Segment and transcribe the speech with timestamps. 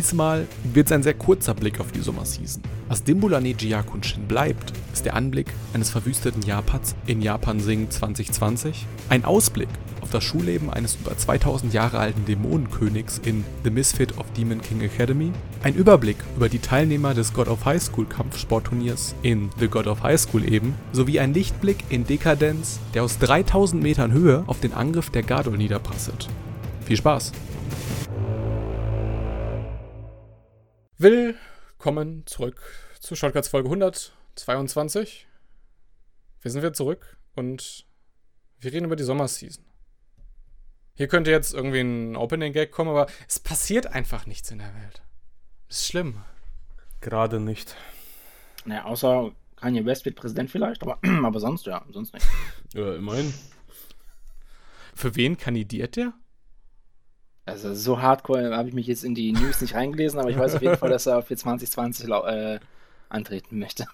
[0.00, 2.62] Diesmal wird es ein sehr kurzer Blick auf die Sommerseason.
[2.88, 9.26] Was Dimbulane Jiyakunshin bleibt, ist der Anblick eines verwüsteten Japans in Japan Sing 2020, ein
[9.26, 9.68] Ausblick
[10.00, 14.80] auf das Schulleben eines über 2000 Jahre alten Dämonenkönigs in The Misfit of Demon King
[14.80, 15.32] Academy,
[15.62, 20.02] ein Überblick über die Teilnehmer des God of High School Kampfsportturniers in The God of
[20.02, 24.72] High School eben, sowie ein Lichtblick in Dekadenz, der aus 3000 Metern Höhe auf den
[24.72, 26.26] Angriff der Gardol niederprasselt.
[26.86, 27.32] Viel Spaß!
[31.02, 32.60] Willkommen zurück
[33.00, 35.26] zu Shortcuts Folge 122.
[36.42, 37.86] Wir sind wieder zurück und
[38.58, 39.64] wir reden über die Sommerseason.
[40.92, 45.00] Hier könnte jetzt irgendwie ein Opening-Gag kommen, aber es passiert einfach nichts in der Welt.
[45.70, 46.22] Ist schlimm.
[47.00, 47.76] Gerade nicht.
[48.66, 52.26] Naja, außer Kanye West wird Präsident vielleicht, aber, aber sonst ja, sonst nicht.
[52.74, 53.32] Ja, immerhin.
[54.94, 56.12] Für wen kandidiert der?
[57.50, 60.54] Also so hardcore habe ich mich jetzt in die News nicht reingelesen, aber ich weiß
[60.54, 62.60] auf jeden Fall, dass er für 2020 äh,
[63.08, 63.86] antreten möchte.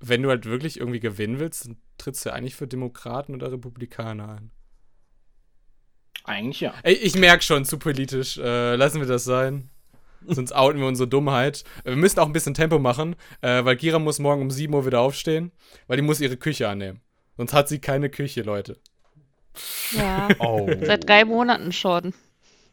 [0.00, 3.52] Wenn du halt wirklich irgendwie gewinnen willst, dann trittst du ja eigentlich für Demokraten oder
[3.52, 4.50] Republikaner ein.
[6.24, 6.74] Eigentlich ja.
[6.82, 8.38] Ey, ich merke schon, zu politisch.
[8.38, 9.70] Äh, lassen wir das sein.
[10.26, 11.64] Sonst outen wir unsere Dummheit.
[11.84, 14.84] Wir müssen auch ein bisschen Tempo machen, äh, weil Gira muss morgen um 7 Uhr
[14.84, 15.50] wieder aufstehen,
[15.86, 17.00] weil die muss ihre Küche annehmen.
[17.38, 18.76] Sonst hat sie keine Küche, Leute.
[19.92, 20.68] Ja, oh.
[20.82, 22.12] seit drei Monaten schon.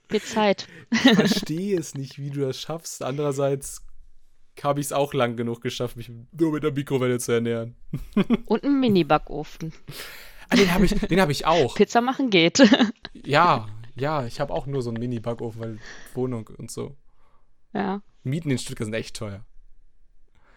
[0.09, 0.67] Wird Zeit.
[0.91, 3.03] Ich verstehe es nicht, wie du das schaffst.
[3.03, 3.81] Andererseits
[4.63, 7.75] habe ich es auch lang genug geschafft, mich nur mit der Mikrowelle zu ernähren.
[8.45, 9.73] Und einen Mini-Backofen.
[10.49, 11.75] Ah, den habe ich, hab ich auch.
[11.75, 12.59] Pizza machen geht.
[13.25, 15.79] Ja, ja, ich habe auch nur so einen Mini-Backofen, weil
[16.13, 16.95] Wohnung und so.
[17.73, 18.01] Ja.
[18.23, 19.43] Mieten in Stuttgart sind echt teuer.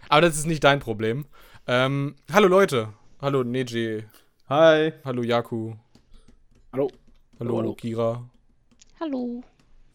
[0.08, 1.26] Aber das ist nicht dein Problem.
[1.66, 2.92] Ähm, hallo Leute.
[3.20, 4.04] Hallo Neji.
[4.48, 4.92] Hi.
[5.04, 5.74] Hallo Yaku.
[6.72, 6.90] Hallo.
[7.40, 7.74] Hallo, hallo.
[7.74, 8.29] Kira.
[9.00, 9.42] Hallo.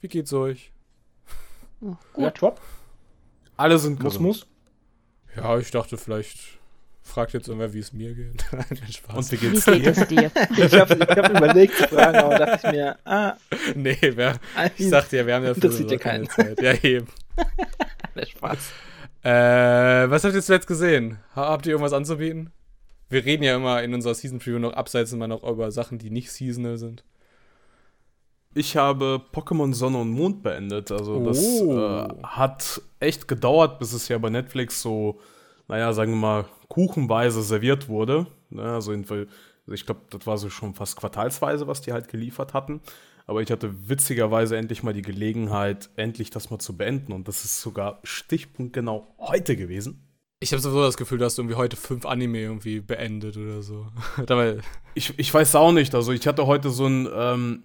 [0.01, 0.71] Wie geht's euch?
[1.79, 2.23] Oh, gut.
[2.23, 2.59] Ja, top.
[3.55, 4.47] Alle sind muss, muss.
[5.35, 6.39] Ja, ich dachte, vielleicht
[7.03, 8.43] fragt jetzt irgendwer, wie es mir geht.
[8.89, 9.15] Spaß.
[9.15, 10.31] Und wie geht's wie geht dir?
[10.57, 13.35] ich habe hab überlegt zu fragen, aber dachte ich mir, ah.
[13.75, 14.39] Nee, wer,
[14.75, 16.59] ich sagte ja, wir haben ja für so keine Zeit.
[16.59, 17.07] Ja, eben.
[18.15, 18.71] Der Spaß.
[19.21, 21.19] Äh, was habt ihr zuletzt gesehen?
[21.35, 22.51] Habt ihr irgendwas anzubieten?
[23.09, 26.09] Wir reden ja immer in unserer Season Preview noch abseits immer noch über Sachen, die
[26.09, 27.03] nicht seasonal sind.
[28.57, 30.89] Ich habe Pokémon Sonne und Mond beendet.
[30.89, 31.77] Also das oh.
[31.77, 35.19] äh, hat echt gedauert, bis es ja bei Netflix so,
[35.67, 38.27] naja, sagen wir mal, kuchenweise serviert wurde.
[38.49, 38.63] Ne?
[38.63, 39.25] Also, also
[39.67, 42.79] ich glaube, das war so schon fast quartalsweise, was die halt geliefert hatten.
[43.27, 47.11] Aber ich hatte witzigerweise endlich mal die Gelegenheit, endlich das mal zu beenden.
[47.11, 50.01] Und das ist sogar stichpunktgenau heute gewesen.
[50.39, 53.87] Ich habe sowieso das Gefühl, dass du irgendwie heute fünf Anime irgendwie beendet oder so.
[54.25, 54.59] Dabei
[54.93, 55.93] ich, ich weiß auch nicht.
[55.93, 57.63] Also ich hatte heute so ein ähm,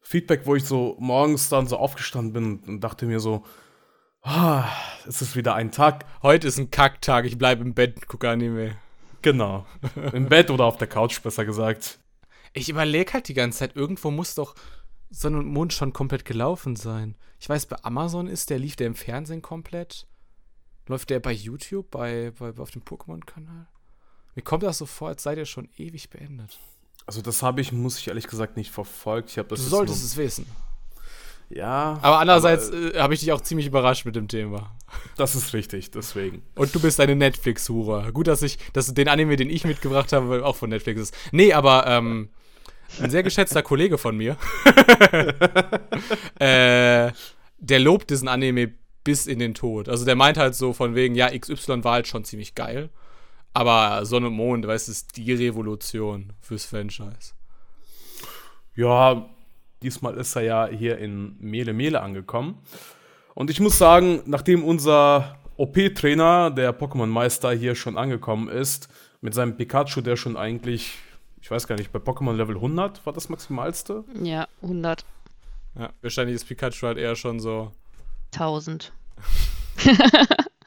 [0.00, 3.44] Feedback, wo ich so morgens dann so aufgestanden bin und dachte mir so,
[4.22, 4.64] ah,
[5.06, 6.04] es ist wieder ein Tag.
[6.22, 8.76] Heute ist ein Kacktag, ich bleibe im Bett und gucke Anime.
[9.22, 9.66] Genau.
[10.12, 11.98] Im Bett oder auf der Couch, besser gesagt.
[12.52, 14.54] Ich überlege halt die ganze Zeit, irgendwo muss doch
[15.10, 17.16] Sonne und Mond schon komplett gelaufen sein.
[17.38, 20.06] Ich weiß, bei Amazon ist der, lief der im Fernsehen komplett.
[20.86, 23.68] Läuft der bei YouTube, bei, bei auf dem Pokémon-Kanal?
[24.34, 26.58] Mir kommt das so vor, als sei der schon ewig beendet.
[27.10, 29.30] Also das habe ich, muss ich ehrlich gesagt, nicht verfolgt.
[29.30, 30.46] Ich das du solltest es wissen.
[31.48, 31.98] Ja.
[32.02, 34.76] Aber andererseits äh, habe ich dich auch ziemlich überrascht mit dem Thema.
[35.16, 36.44] Das ist richtig, deswegen.
[36.54, 38.12] Und du bist eine Netflix-Hure.
[38.12, 41.14] Gut, dass ich, dass den Anime, den ich mitgebracht habe, auch von Netflix ist.
[41.32, 42.28] Nee, aber ähm,
[43.00, 44.36] ein sehr geschätzter Kollege von mir,
[46.38, 47.10] äh,
[47.58, 48.72] der lobt diesen Anime
[49.02, 49.88] bis in den Tod.
[49.88, 52.88] Also der meint halt so von wegen, ja, XY war halt schon ziemlich geil.
[53.52, 57.34] Aber Sonne und Mond, weißt du, ist die Revolution fürs Franchise.
[58.76, 59.28] Ja,
[59.82, 62.58] diesmal ist er ja hier in Mele Mele angekommen.
[63.34, 68.88] Und ich muss sagen, nachdem unser OP-Trainer, der Pokémon-Meister, hier schon angekommen ist,
[69.20, 70.98] mit seinem Pikachu, der schon eigentlich,
[71.42, 74.04] ich weiß gar nicht, bei Pokémon Level 100 war das maximalste?
[74.22, 75.04] Ja, 100.
[75.78, 77.72] Ja, wahrscheinlich ist Pikachu halt eher schon so
[78.32, 78.92] 1000.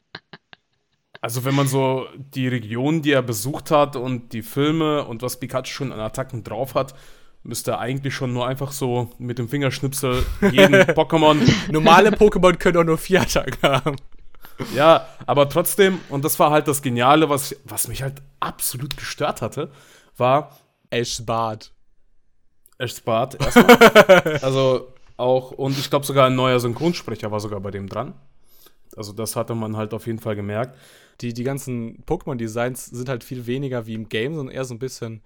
[1.24, 5.40] Also wenn man so die Region, die er besucht hat und die Filme und was
[5.40, 6.94] Pikachu schon an Attacken drauf hat,
[7.44, 11.38] müsste er eigentlich schon nur einfach so mit dem Fingerschnipsel jeden Pokémon.
[11.72, 13.96] Normale Pokémon können auch nur vier Attacken haben.
[14.76, 19.42] Ja, aber trotzdem, und das war halt das Geniale, was, was mich halt absolut gestört
[19.42, 19.72] hatte,
[20.18, 20.60] war
[20.90, 21.72] Ash Bart.
[22.80, 24.40] Ash Bart erstmal.
[24.42, 28.14] also auch, und ich glaube sogar ein neuer Synchronsprecher war sogar bei dem dran.
[28.98, 30.78] Also das hatte man halt auf jeden Fall gemerkt
[31.22, 34.80] die, die ganzen Pokémon-Designs sind halt viel weniger wie im Game, sondern eher so ein
[34.80, 35.22] bisschen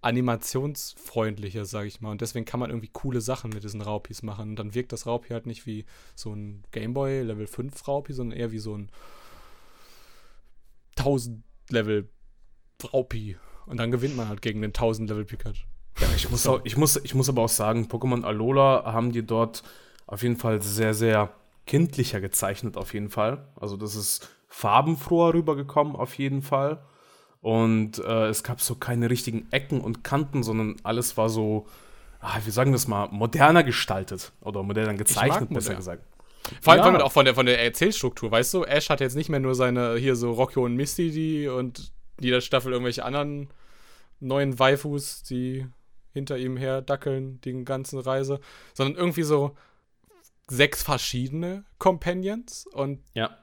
[0.00, 2.10] animationsfreundlicher, sag ich mal.
[2.10, 4.50] Und deswegen kann man irgendwie coole Sachen mit diesen Raupis machen.
[4.50, 5.84] Und dann wirkt das Raupi halt nicht wie
[6.14, 8.90] so ein Gameboy Level 5 Raupi, sondern eher wie so ein
[10.96, 12.08] 1000 Level
[12.92, 13.36] Raupi.
[13.66, 15.66] Und dann gewinnt man halt gegen den 1000 Level Pikachu.
[16.00, 19.26] Ja, ich muss, auch, ich, muss, ich muss aber auch sagen, Pokémon Alola haben die
[19.26, 19.64] dort
[20.06, 21.34] auf jeden Fall sehr, sehr
[21.66, 23.48] kindlicher gezeichnet, auf jeden Fall.
[23.56, 26.82] Also das ist farbenfroher rübergekommen, auf jeden Fall.
[27.40, 31.66] Und äh, es gab so keine richtigen Ecken und Kanten, sondern alles war so,
[32.20, 36.02] ah, wie sagen wir das mal, moderner gestaltet oder moderner gezeichnet, besser gesagt.
[36.62, 37.02] Vor allem, ja.
[37.02, 39.96] auch von der, von der Erzählstruktur, weißt du, Ash hat jetzt nicht mehr nur seine,
[39.96, 43.50] hier so Rocky und Misty, die und jeder Staffel irgendwelche anderen
[44.18, 45.66] neuen Waifus, die
[46.14, 48.40] hinter ihm her dackeln, die ganze Reise,
[48.72, 49.54] sondern irgendwie so
[50.48, 53.36] sechs verschiedene Companions und ja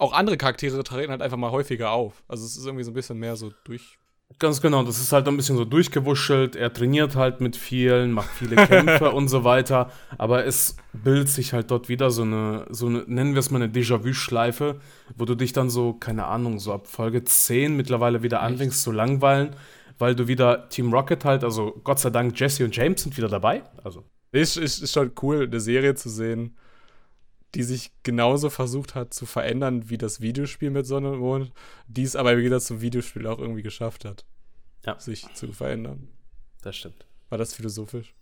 [0.00, 2.22] auch andere Charaktere treten halt einfach mal häufiger auf.
[2.26, 3.98] Also es ist irgendwie so ein bisschen mehr so durch.
[4.38, 6.54] Ganz genau, das ist halt ein bisschen so durchgewuschelt.
[6.54, 9.90] Er trainiert halt mit vielen, macht viele Kämpfe und so weiter.
[10.18, 13.60] Aber es bildet sich halt dort wieder so eine, so eine nennen wir es mal
[13.60, 14.76] eine Déjà-vu-Schleife,
[15.16, 18.92] wo du dich dann so, keine Ahnung, so ab Folge 10 mittlerweile wieder anfängst zu
[18.92, 19.56] langweilen,
[19.98, 23.28] weil du wieder Team Rocket halt, also Gott sei Dank, Jesse und James sind wieder
[23.28, 23.64] dabei.
[23.82, 24.04] Also.
[24.32, 26.56] Ist, ist, ist schon cool, eine Serie zu sehen
[27.54, 31.52] die sich genauso versucht hat zu verändern wie das Videospiel mit Sonne und Mond,
[31.88, 34.24] die es aber wieder zum Videospiel auch irgendwie geschafft hat,
[34.86, 34.98] ja.
[34.98, 36.08] sich zu verändern.
[36.62, 37.06] Das stimmt.
[37.28, 38.14] War das philosophisch?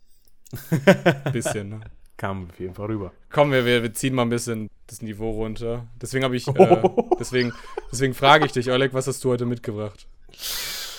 [1.32, 1.80] bisschen, ne?
[2.16, 3.12] Kam auf jeden Fall rüber.
[3.30, 5.86] Komm, wir, wir ziehen mal ein bisschen das Niveau runter.
[6.00, 6.82] Deswegen habe ich, äh,
[7.18, 7.52] deswegen,
[7.92, 10.08] deswegen frage ich dich, Oleg, was hast du heute mitgebracht?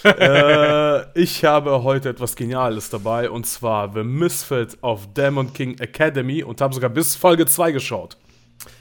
[0.04, 6.44] Äh, ich habe heute etwas Geniales dabei und zwar The Misfit of Demon King Academy
[6.44, 8.18] und habe sogar bis Folge 2 geschaut.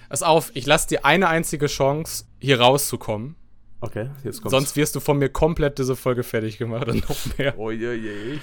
[0.08, 3.36] Pass auf, ich lasse dir eine einzige Chance, hier rauszukommen.
[3.80, 4.50] Okay, jetzt kommt's.
[4.50, 7.58] Sonst wirst du von mir komplett diese Folge fertig gemacht und noch mehr.
[7.58, 8.38] Oh je, je.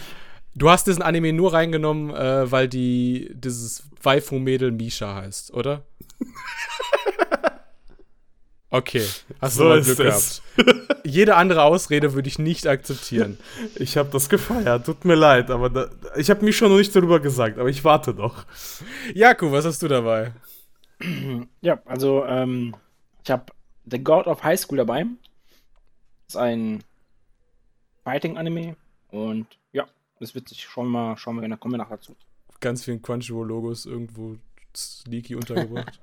[0.54, 5.84] Du hast diesen Anime nur reingenommen, äh, weil die dieses Waifu-Mädel Misha heißt, oder?
[8.72, 9.06] Okay,
[9.42, 10.42] hast so du mal Glück gehabt.
[11.06, 13.38] Jede andere Ausrede würde ich nicht akzeptieren.
[13.76, 16.96] Ich habe das gefeiert, tut mir leid, aber da, ich habe mich schon noch nicht
[16.96, 18.46] darüber gesagt, aber ich warte doch.
[19.14, 20.34] Jaku, was hast du dabei?
[21.62, 22.76] Ja, also ähm,
[23.24, 23.46] ich habe
[23.86, 25.06] The God of High School dabei.
[26.26, 26.84] Das ist ein
[28.04, 28.76] Fighting-Anime
[29.12, 29.86] und ja,
[30.20, 32.16] das wird sich schon mal, schauen wir, dann kommen wir nachher dazu.
[32.62, 34.38] Ganz vielen Crunchyroll-Logos irgendwo
[34.76, 36.00] sneaky untergebracht.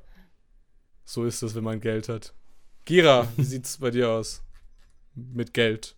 [1.04, 2.34] so ist das, wenn man Geld hat.
[2.84, 4.42] Gira, wie sieht's bei dir aus?
[5.14, 5.94] Mit Geld.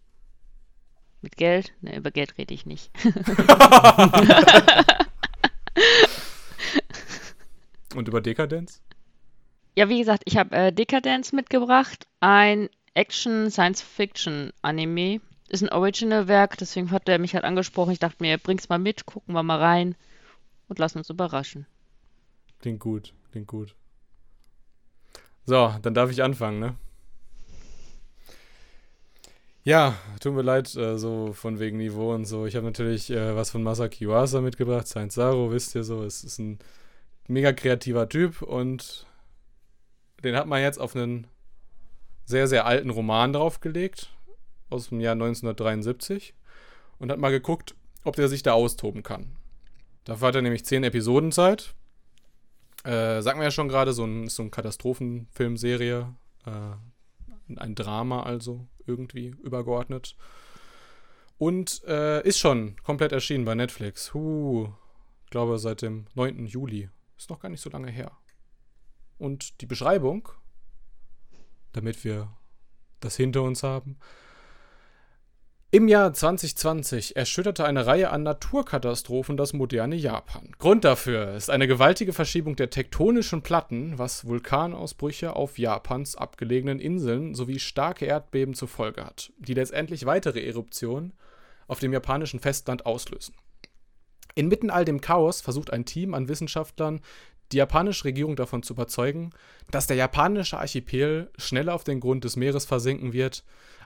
[1.23, 1.73] Mit Geld?
[1.81, 2.91] Ne, über Geld rede ich nicht.
[7.95, 8.83] Und über Dekadenz?
[9.77, 12.07] Ja, wie gesagt, ich habe äh, Dekadenz mitgebracht.
[12.21, 15.23] Ein Action-Science-Fiction-Anime.
[15.49, 17.93] Ist ein Original-Werk, deswegen hat er mich halt angesprochen.
[17.93, 19.95] Ich dachte mir, bring's mal mit, gucken wir mal rein
[20.69, 21.65] und lassen uns überraschen.
[22.61, 23.75] Klingt gut, klingt gut.
[25.47, 26.75] So, dann darf ich anfangen, ne?
[29.63, 32.45] Ja, tut mir leid, äh, so von wegen Niveau und so.
[32.47, 34.87] Ich habe natürlich äh, was von Masaki Yuasa mitgebracht.
[34.87, 36.59] Saint Saro, wisst ihr so, es ist ein
[37.29, 39.07] mega kreativer Typ und
[40.23, 41.27] den hat man jetzt auf einen
[42.27, 44.11] sehr, sehr alten Roman draufgelegt,
[44.71, 46.35] aus dem Jahr 1973
[46.99, 47.75] und hat mal geguckt,
[48.05, 49.37] ob der sich da austoben kann.
[50.05, 51.75] Dafür hat er nämlich zehn Episoden Zeit
[52.85, 56.15] äh, sagen wir ja schon gerade, so ein, so ein Katastrophenfilmserie.
[56.47, 60.17] Äh, ein Drama also irgendwie übergeordnet.
[61.37, 64.15] Und äh, ist schon komplett erschienen bei Netflix.
[64.15, 64.69] Huh,
[65.25, 66.47] ich glaube seit dem 9.
[66.47, 66.89] Juli.
[67.17, 68.13] Ist noch gar nicht so lange her.
[69.19, 70.29] Und die Beschreibung,
[71.73, 72.29] damit wir
[73.01, 73.99] das hinter uns haben,
[75.75, 80.53] im Jahr 2020 erschütterte eine Reihe an Naturkatastrophen das moderne Japan.
[80.61, 87.35] Grund dafür ist eine gewaltige Verschiebung der tektonischen Platten, was Vulkanausbrüche auf Japans abgelegenen Inseln
[87.35, 91.13] sowie starke Erdbeben zur Folge hat, die letztendlich weitere Eruptionen
[91.67, 93.35] auf dem japanischen Festland auslösen.
[94.37, 97.01] Inmitten all dem Chaos versucht ein Team an Wissenschaftlern,
[97.51, 99.31] die japanische Regierung davon zu überzeugen,
[99.73, 103.43] dass der japanische Archipel schneller auf den Grund des Meeres versinken wird,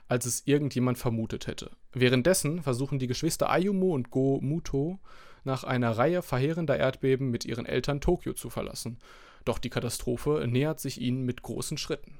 [0.09, 1.71] als es irgendjemand vermutet hätte.
[1.93, 4.99] Währenddessen versuchen die Geschwister Ayumu und Go Muto
[5.43, 8.97] nach einer Reihe verheerender Erdbeben mit ihren Eltern Tokio zu verlassen.
[9.45, 12.17] Doch die Katastrophe nähert sich ihnen mit großen Schritten.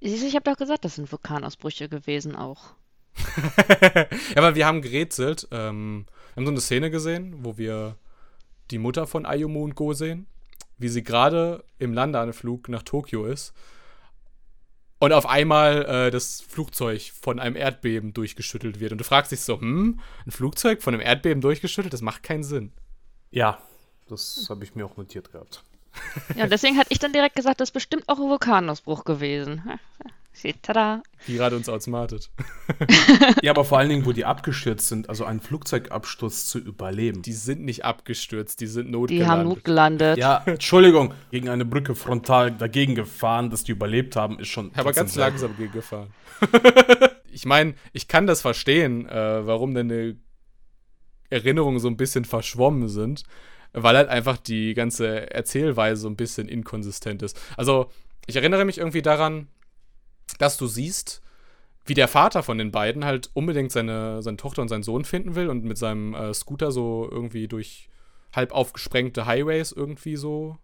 [0.00, 2.74] Ich habe doch gesagt, das sind Vulkanausbrüche gewesen auch.
[3.36, 5.48] ja, aber wir haben gerätselt.
[5.50, 7.96] Ähm, wir haben so eine Szene gesehen, wo wir
[8.70, 10.26] die Mutter von Ayumu und Go sehen,
[10.78, 13.52] wie sie gerade im Landeanflug nach Tokio ist
[15.00, 18.92] und auf einmal äh, das Flugzeug von einem Erdbeben durchgeschüttelt wird.
[18.92, 22.44] Und du fragst dich so, hm, ein Flugzeug von einem Erdbeben durchgeschüttelt, das macht keinen
[22.44, 22.72] Sinn.
[23.30, 23.58] Ja,
[24.08, 25.64] das habe ich mir auch notiert gehabt.
[26.36, 29.62] Ja, deswegen hatte ich dann direkt gesagt, das ist bestimmt auch ein Vulkanausbruch gewesen.
[30.62, 31.02] Tada.
[31.26, 32.30] Die gerade uns outsmartet.
[33.42, 37.20] ja, aber vor allen Dingen, wo die abgestürzt sind, also einen Flugzeugabsturz zu überleben.
[37.20, 39.26] Die sind nicht abgestürzt, die sind notgelandet.
[39.26, 40.18] Die haben notgelandet.
[40.18, 44.70] Ja, Entschuldigung, gegen eine Brücke frontal dagegen gefahren, dass die überlebt haben, ist schon.
[44.76, 45.26] Aber ganz sehr.
[45.26, 46.08] langsam gegen gefahren.
[47.30, 50.16] ich meine, ich kann das verstehen, äh, warum denn eine
[51.28, 53.24] Erinnerungen so ein bisschen verschwommen sind,
[53.72, 57.40] weil halt einfach die ganze Erzählweise so ein bisschen inkonsistent ist.
[57.56, 57.90] Also,
[58.26, 59.48] ich erinnere mich irgendwie daran,
[60.38, 61.22] dass du siehst,
[61.84, 65.34] wie der Vater von den beiden halt unbedingt seine, seine Tochter und seinen Sohn finden
[65.34, 67.88] will und mit seinem äh, Scooter so irgendwie durch
[68.32, 70.56] halb aufgesprengte Highways irgendwie so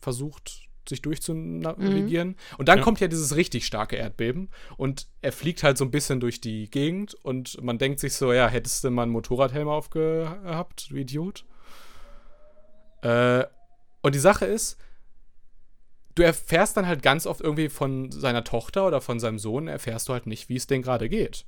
[0.00, 2.28] versucht, sich durchzunavigieren.
[2.28, 2.34] Mhm.
[2.58, 2.84] Und dann ja.
[2.84, 6.70] kommt ja dieses richtig starke Erdbeben und er fliegt halt so ein bisschen durch die
[6.70, 11.44] Gegend und man denkt sich so, ja, hättest du mal einen Motorradhelm aufgehabt, du Idiot.
[13.02, 13.44] Äh,
[14.02, 14.78] und die Sache ist,
[16.14, 20.08] du erfährst dann halt ganz oft irgendwie von seiner Tochter oder von seinem Sohn, erfährst
[20.08, 21.46] du halt nicht, wie es denen gerade geht.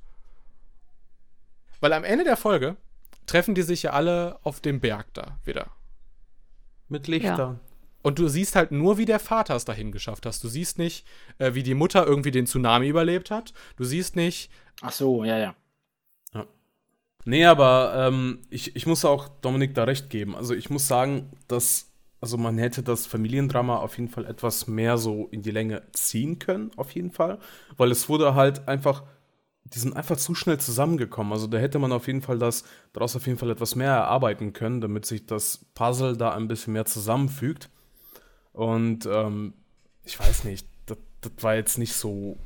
[1.79, 2.77] Weil am Ende der Folge
[3.25, 5.67] treffen die sich ja alle auf dem Berg da wieder.
[6.89, 7.37] Mit Lichtern.
[7.37, 7.59] Ja.
[8.03, 10.43] Und du siehst halt nur, wie der Vater es dahin geschafft hat.
[10.43, 11.05] Du siehst nicht,
[11.37, 13.53] äh, wie die Mutter irgendwie den Tsunami überlebt hat.
[13.77, 14.51] Du siehst nicht.
[14.81, 15.43] Ach so, ja, ja.
[15.43, 15.55] ja.
[17.25, 20.35] Nee, aber ähm, ich, ich muss auch Dominik da recht geben.
[20.35, 24.99] Also ich muss sagen, dass also man hätte das Familiendrama auf jeden Fall etwas mehr
[24.99, 27.39] so in die Länge ziehen können, auf jeden Fall.
[27.77, 29.03] Weil es wurde halt einfach,
[29.63, 31.33] die sind einfach zu schnell zusammengekommen.
[31.33, 32.63] Also da hätte man auf jeden Fall das,
[32.93, 36.73] daraus auf jeden Fall etwas mehr erarbeiten können, damit sich das Puzzle da ein bisschen
[36.73, 37.71] mehr zusammenfügt.
[38.53, 39.55] Und ähm,
[40.03, 42.37] ich weiß nicht, das, das war jetzt nicht so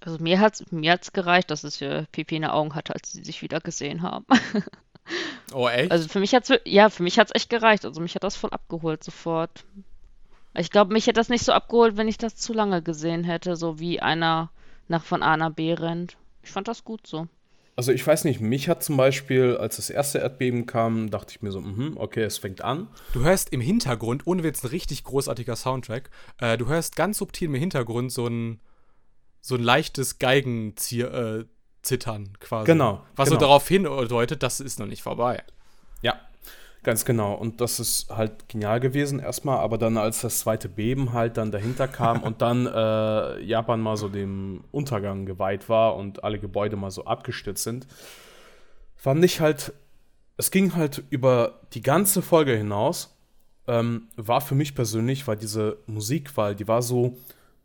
[0.00, 2.94] also mir hat es mir hat's gereicht, dass es für Pipi in den Augen hatte,
[2.94, 4.26] als sie sich wieder gesehen haben.
[5.52, 5.90] Oh, echt?
[5.90, 7.84] Also für mich hat's ja, für mich hat's echt gereicht.
[7.84, 9.64] Also mich hat das voll abgeholt sofort.
[10.56, 13.56] Ich glaube, mich hätte das nicht so abgeholt, wenn ich das zu lange gesehen hätte,
[13.56, 14.50] so wie einer
[14.88, 16.16] nach von A nach B rennt.
[16.42, 17.28] Ich fand das gut so.
[17.76, 21.40] Also ich weiß nicht, mich hat zum Beispiel, als das erste Erdbeben kam, dachte ich
[21.40, 22.88] mir so, mh, okay, es fängt an.
[23.12, 27.48] Du hörst im Hintergrund, ohne Witz, ein richtig großartiger Soundtrack, äh, du hörst ganz subtil
[27.48, 28.60] im Hintergrund so ein,
[29.40, 31.44] so ein leichtes Geigenzier, äh,
[31.82, 32.66] zittern quasi.
[32.66, 33.02] Genau.
[33.16, 33.40] Was genau.
[33.40, 35.42] so darauf hindeutet, das ist noch nicht vorbei.
[36.02, 36.20] Ja,
[36.82, 37.34] ganz genau.
[37.34, 41.50] Und das ist halt genial gewesen erstmal, aber dann als das zweite Beben halt dann
[41.50, 46.76] dahinter kam und dann äh, Japan mal so dem Untergang geweiht war und alle Gebäude
[46.76, 47.86] mal so abgestürzt sind,
[48.96, 49.72] fand ich halt,
[50.36, 53.16] es ging halt über die ganze Folge hinaus,
[53.66, 57.16] ähm, war für mich persönlich, weil diese Musikwahl, die war so,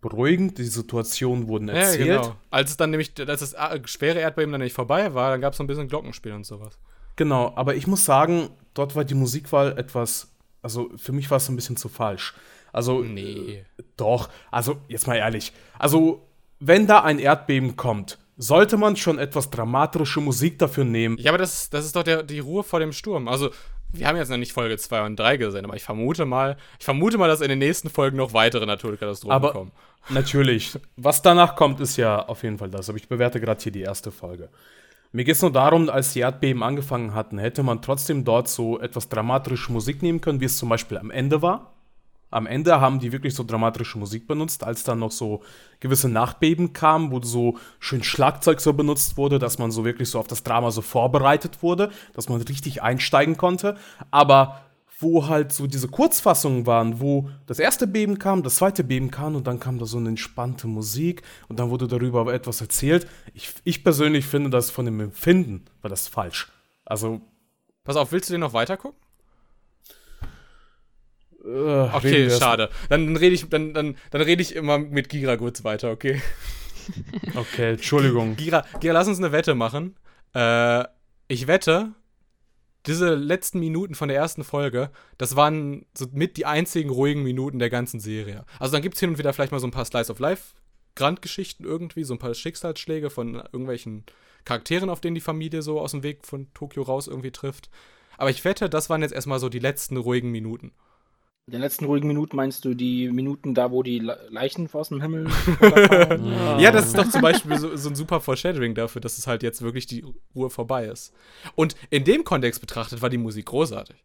[0.09, 2.07] beruhigend, die Situationen wurden erzählt.
[2.07, 2.35] Ja, genau.
[2.51, 5.57] Als es dann nämlich, als das schwere Erdbeben dann nicht vorbei war, dann gab es
[5.57, 6.77] so ein bisschen Glockenspiel und sowas.
[7.15, 10.31] Genau, aber ich muss sagen, dort war die Musikwahl etwas,
[10.61, 12.35] also für mich war es ein bisschen zu falsch.
[12.71, 13.63] Also, nee.
[13.77, 15.53] Äh, doch, also jetzt mal ehrlich.
[15.79, 16.27] Also,
[16.59, 21.17] wenn da ein Erdbeben kommt, sollte man schon etwas dramatische Musik dafür nehmen.
[21.17, 23.27] Ja, aber das, das ist doch der, die Ruhe vor dem Sturm.
[23.29, 23.49] Also,
[23.91, 26.85] wir haben jetzt noch nicht Folge 2 und 3 gesehen, aber ich vermute mal, ich
[26.85, 29.71] vermute mal, dass in den nächsten Folgen noch weitere Naturkatastrophen aber kommen.
[30.09, 30.77] Natürlich.
[30.97, 32.89] Was danach kommt, ist ja auf jeden Fall das.
[32.89, 34.49] Aber ich bewerte gerade hier die erste Folge.
[35.11, 38.79] Mir geht es nur darum, als die Erdbeben angefangen hatten, hätte man trotzdem dort so
[38.79, 41.74] etwas dramatische Musik nehmen können, wie es zum Beispiel am Ende war.
[42.31, 45.41] Am Ende haben die wirklich so dramatische Musik benutzt, als dann noch so
[45.79, 50.19] gewisse Nachbeben kamen, wo so schön Schlagzeug so benutzt wurde, dass man so wirklich so
[50.19, 53.77] auf das Drama so vorbereitet wurde, dass man richtig einsteigen konnte.
[54.11, 54.61] Aber
[54.99, 59.35] wo halt so diese Kurzfassungen waren, wo das erste Beben kam, das zweite Beben kam
[59.35, 63.07] und dann kam da so eine entspannte Musik und dann wurde darüber etwas erzählt.
[63.33, 66.51] Ich, ich persönlich finde das von dem Empfinden war das falsch.
[66.85, 67.21] Also.
[67.83, 68.99] Pass auf, willst du den noch weiter gucken?
[71.45, 72.69] Uh, okay, schade.
[72.89, 76.21] Dann, dann rede ich, dann, dann, dann rede ich immer mit Gira kurz weiter, okay?
[77.35, 78.35] Okay, Entschuldigung.
[78.35, 79.95] Gira, Gira, lass uns eine Wette machen.
[80.35, 80.83] Äh,
[81.27, 81.93] ich wette,
[82.85, 87.57] diese letzten Minuten von der ersten Folge, das waren so mit die einzigen ruhigen Minuten
[87.57, 88.45] der ganzen Serie.
[88.59, 90.53] Also dann gibt es hin und wieder vielleicht mal so ein paar Slice of Life
[90.95, 94.05] Grandgeschichten irgendwie, so ein paar Schicksalsschläge von irgendwelchen
[94.45, 97.69] Charakteren, auf denen die Familie so aus dem Weg von Tokio raus irgendwie trifft.
[98.17, 100.71] Aber ich wette, das waren jetzt erstmal so die letzten ruhigen Minuten.
[101.47, 104.99] In den letzten ruhigen Minuten meinst du die Minuten da, wo die Leichen aus dem
[104.99, 105.27] Himmel
[105.61, 106.57] ja.
[106.59, 109.43] ja, das ist doch zum Beispiel so, so, ein super Foreshadowing dafür, dass es halt
[109.43, 111.13] jetzt wirklich die Ruhe vorbei ist.
[111.53, 113.95] Und in dem Kontext betrachtet war die Musik großartig.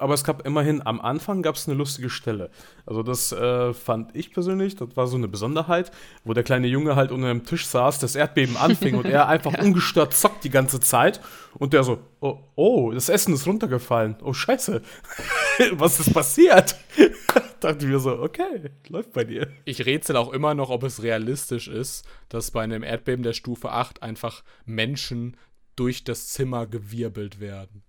[0.00, 2.50] Aber es gab immerhin, am Anfang gab es eine lustige Stelle.
[2.84, 5.90] Also das äh, fand ich persönlich, das war so eine Besonderheit,
[6.24, 9.58] wo der kleine Junge halt unter dem Tisch saß, das Erdbeben anfing und er einfach
[9.58, 11.20] ungestört zockt die ganze Zeit.
[11.54, 14.16] Und der so, oh, oh das Essen ist runtergefallen.
[14.22, 14.82] Oh, scheiße.
[15.72, 16.76] Was ist passiert?
[17.60, 19.48] Dachte mir so, okay, läuft bei dir.
[19.64, 23.72] Ich rätsel auch immer noch, ob es realistisch ist, dass bei einem Erdbeben der Stufe
[23.72, 25.36] 8 einfach Menschen
[25.76, 27.82] durch das Zimmer gewirbelt werden.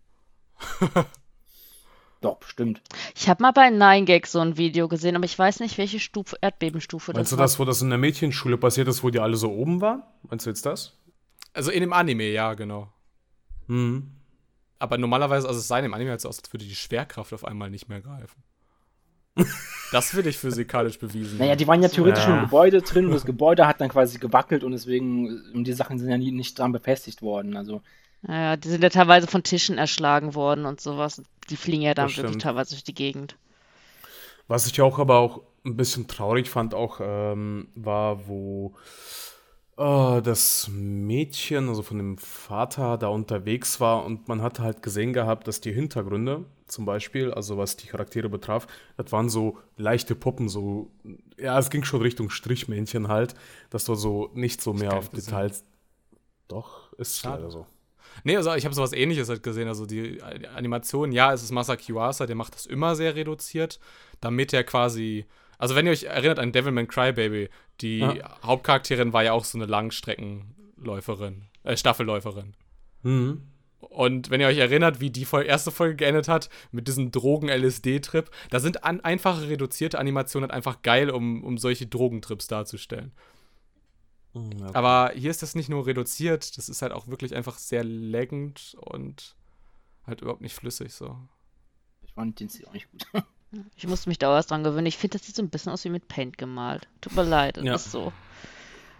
[2.22, 2.82] Doch, bestimmt.
[3.16, 6.36] Ich habe mal bei 9gag so ein Video gesehen, aber ich weiß nicht, welche Stufe,
[6.42, 9.38] Erdbebenstufe Meinst das du das, wo das in der Mädchenschule passiert ist, wo die alle
[9.38, 10.04] so oben waren?
[10.24, 10.98] Meinst du jetzt das?
[11.54, 12.92] Also in dem Anime, ja, genau.
[13.68, 14.12] Mhm.
[14.80, 17.34] Aber normalerweise, also es sah in dem Anime halt so aus, als würde die Schwerkraft
[17.34, 18.44] auf einmal nicht mehr greifen.
[19.92, 21.38] das will ich physikalisch bewiesen.
[21.38, 22.30] Naja, die waren ja theoretisch Ja.
[22.30, 25.74] schon im Gebäude drin und das Gebäude hat dann quasi gewackelt und deswegen, und die
[25.74, 27.56] Sachen sind ja nie, nicht dran befestigt worden.
[27.56, 27.82] Also,
[28.28, 31.22] Ja, die sind ja teilweise von Tischen erschlagen worden und sowas.
[31.50, 33.38] Die fliegen ja dann wirklich teilweise durch die Gegend.
[34.48, 38.76] Was ich auch aber auch ein bisschen traurig fand, auch ähm, war, wo
[39.78, 45.14] äh, das Mädchen, also von dem Vater, da unterwegs war und man hatte halt gesehen
[45.14, 50.16] gehabt, dass die Hintergründe, zum Beispiel, also was die Charaktere betraf, das waren so leichte
[50.16, 50.92] Puppen, so,
[51.38, 53.36] ja, es ging schon Richtung Strichmännchen halt,
[53.70, 55.64] dass du so nicht so mehr auf Details.
[56.48, 57.38] Doch, ist Schade.
[57.38, 57.66] leider so.
[58.24, 59.68] Nee, also ich habe sowas ähnliches halt gesehen.
[59.68, 60.22] Also die
[60.56, 63.80] Animation, ja, es ist Masaki Yuasa, der macht das immer sehr reduziert,
[64.22, 65.26] damit er quasi.
[65.60, 67.50] Also, wenn ihr euch erinnert an Devilman Crybaby,
[67.82, 68.38] die Ja.
[68.44, 72.54] Hauptcharakterin war ja auch so eine Langstreckenläuferin, äh, Staffelläuferin.
[73.04, 73.42] Mhm.
[73.80, 78.60] Und wenn ihr euch erinnert, wie die erste Folge geendet hat, mit diesem Drogen-LSD-Trip, da
[78.60, 83.12] sind an einfache, reduzierte Animationen halt einfach geil, um, um solche Drogentrips darzustellen.
[84.60, 84.74] Ja.
[84.76, 88.76] Aber hier ist das nicht nur reduziert, das ist halt auch wirklich einfach sehr laggend
[88.80, 89.36] und
[90.06, 91.18] halt überhaupt nicht flüssig so.
[92.06, 93.06] ich fand den auch nicht gut.
[93.78, 94.88] Ich musste mich da erst dran gewöhnen.
[94.88, 96.90] Ich finde, das sieht so ein bisschen aus wie mit Paint gemalt.
[97.00, 97.76] Tut mir leid, das Ja.
[97.76, 98.12] ist so.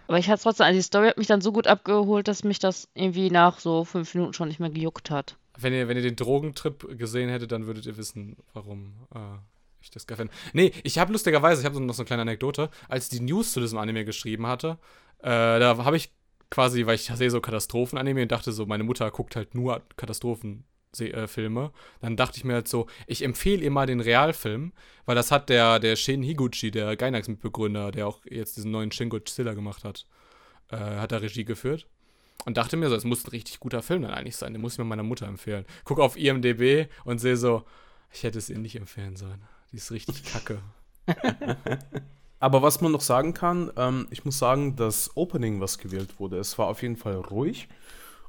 [0.06, 2.58] Aber ich hatte trotzdem, also die Story hat mich dann so gut abgeholt, dass mich
[2.58, 5.36] das irgendwie nach so fünf Minuten schon nicht mehr gejuckt hat.
[5.58, 9.18] Wenn ihr, wenn ihr den Drogentrip gesehen hättet, dann würdet ihr wissen, warum äh,
[9.82, 10.32] ich das geil finde.
[10.54, 13.52] Nee, ich habe lustigerweise, ich habe noch so eine kleine Anekdote, als ich die News
[13.52, 14.78] zu diesem Anime geschrieben hatte,
[15.20, 16.10] äh, da habe ich
[16.50, 20.64] quasi, weil ich sehe so Katastrophen-Anime und dachte so, meine Mutter guckt halt nur Katastrophen.
[20.98, 24.72] äh, Filme, dann dachte ich mir halt so, ich empfehle ihr mal den Realfilm,
[25.04, 29.10] weil das hat der, der Shin Higuchi, der Gainax-Mitbegründer, der auch jetzt diesen neuen Shin
[29.10, 30.06] Godzilla gemacht hat,
[30.70, 31.86] äh, hat da Regie geführt.
[32.46, 34.52] Und dachte mir so, es muss ein richtig guter Film dann eigentlich sein.
[34.54, 35.66] Den muss ich mir meiner Mutter empfehlen.
[35.84, 37.64] Guck auf IMDb und sehe so,
[38.12, 39.42] ich hätte es ihr nicht empfehlen sollen.
[39.72, 40.62] Die ist richtig kacke.
[42.40, 46.38] Aber was man noch sagen kann, ähm, ich muss sagen, das Opening, was gewählt wurde,
[46.38, 47.68] es war auf jeden Fall ruhig.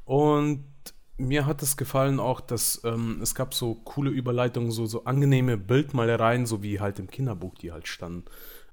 [0.06, 0.66] Und
[1.18, 5.58] mir hat es gefallen auch, dass ähm, es gab so coole Überleitungen, so, so angenehme
[5.58, 8.26] Bildmalereien, so wie halt im Kinderbuch, die halt standen.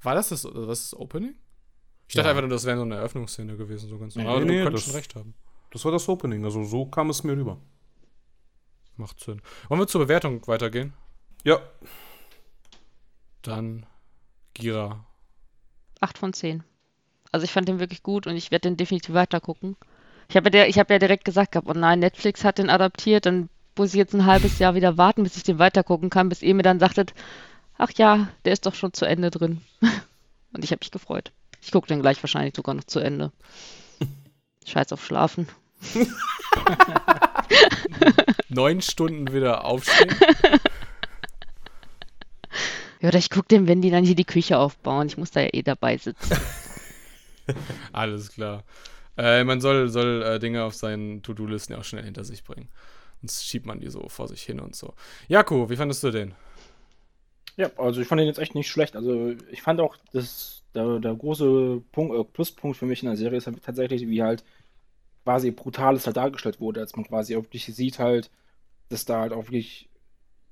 [0.02, 1.34] War das das, das, das Opening?
[2.08, 2.22] Ich Ja.
[2.22, 4.36] dachte einfach nur, das wäre so eine Eröffnungsszene gewesen, so ganz Nee, normal.
[4.42, 5.34] Aber nee, du könntest das- schon recht haben.
[5.72, 7.58] Das war das Opening, also so kam es mir rüber.
[8.96, 9.42] Macht Sinn.
[9.68, 10.94] Wollen wir zur Bewertung weitergehen?
[11.44, 11.58] Ja,
[13.42, 13.86] Dann
[14.54, 15.05] Gira.
[16.00, 16.62] 8 von 10.
[17.32, 19.76] Also ich fand den wirklich gut und ich werde den definitiv weiter gucken.
[20.28, 23.26] Ich habe ja, ich hab ja direkt gesagt gehabt, oh nein, Netflix hat den adaptiert,
[23.26, 26.28] dann muss ich jetzt ein halbes Jahr wieder warten, bis ich den weiter gucken kann,
[26.28, 27.14] bis ihr mir dann sagtet,
[27.78, 29.60] ach ja, der ist doch schon zu Ende drin.
[30.52, 31.32] Und ich habe mich gefreut.
[31.62, 33.32] Ich gucke den gleich wahrscheinlich sogar noch zu Ende.
[34.66, 35.48] Scheiß auf Schlafen.
[38.48, 40.14] Neun Stunden wieder aufstehen.
[43.00, 45.06] Ja, oder ich gucke den, wenn die dann hier die Küche aufbauen.
[45.06, 46.36] Ich muss da ja eh dabei sitzen.
[47.92, 48.64] Alles klar.
[49.16, 52.68] Äh, man soll, soll äh, Dinge auf seinen To-Do-Listen ja auch schnell hinter sich bringen.
[53.20, 54.94] Sonst schiebt man die so vor sich hin und so.
[55.28, 56.34] Jaco, wie fandest du den?
[57.56, 58.96] Ja, also ich fand den jetzt echt nicht schlecht.
[58.96, 63.16] Also ich fand auch, dass der, der große Punkt, äh, Pluspunkt für mich in der
[63.16, 64.44] Serie ist halt tatsächlich, wie halt
[65.24, 68.30] quasi brutales halt dargestellt wurde, als man quasi auch wirklich sieht halt,
[68.90, 69.88] dass da halt auch wirklich,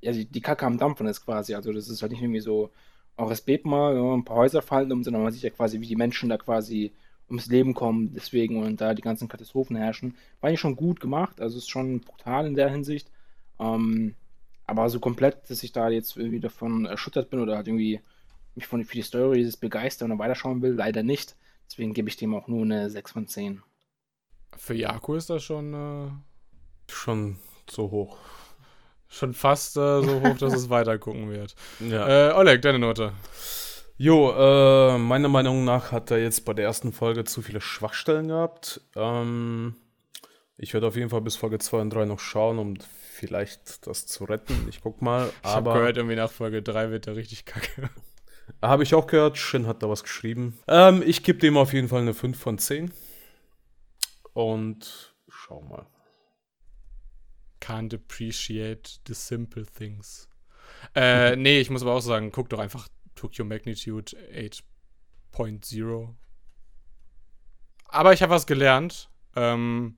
[0.05, 1.55] ja, die, die Kacke am Dampfen ist quasi.
[1.55, 2.71] Also das ist halt nicht irgendwie so,
[3.17, 5.81] auch es bebt mal, ja, ein paar Häuser fallen um, sondern man sieht ja quasi,
[5.81, 6.93] wie die Menschen da quasi
[7.29, 10.15] ums Leben kommen, deswegen und da die ganzen Katastrophen herrschen.
[10.41, 13.11] War ja schon gut gemacht, also ist schon brutal in der Hinsicht.
[13.59, 14.15] Ähm,
[14.67, 18.01] aber so komplett, dass ich da jetzt irgendwie davon erschüttert bin oder halt irgendwie
[18.55, 21.35] mich von, für die Story begeistern und weiterschauen will, leider nicht.
[21.67, 23.63] Deswegen gebe ich dem auch nur eine 6 von 10.
[24.57, 27.39] Für Jaco ist das schon, äh, schon
[27.71, 28.19] so hoch.
[29.15, 31.55] Schon fast äh, so hoch, dass es weitergucken wird.
[31.81, 32.31] Ja.
[32.31, 33.13] Äh, Oleg, deine Note.
[33.97, 38.29] Jo, äh, meiner Meinung nach hat er jetzt bei der ersten Folge zu viele Schwachstellen
[38.29, 38.81] gehabt.
[38.97, 39.77] Ähm,
[40.57, 42.75] Ich werde auf jeden Fall bis Folge 2 und 3 noch schauen, um
[43.13, 44.67] vielleicht das zu retten.
[44.69, 45.31] Ich guck mal.
[45.43, 47.89] Ich habe Aber gehört, irgendwie nach Folge 3 wird er richtig kacke.
[48.61, 50.59] habe ich auch gehört, Shin hat da was geschrieben.
[50.67, 52.91] Ähm, ich gebe dem auf jeden Fall eine 5 von 10.
[54.33, 55.87] Und schau mal.
[57.65, 60.29] Can't appreciate the simple things.
[60.95, 66.09] Äh, nee, ich muss aber auch sagen, guck doch einfach Tokyo Magnitude 8.0.
[67.89, 69.09] Aber ich habe was gelernt.
[69.37, 69.97] Ähm,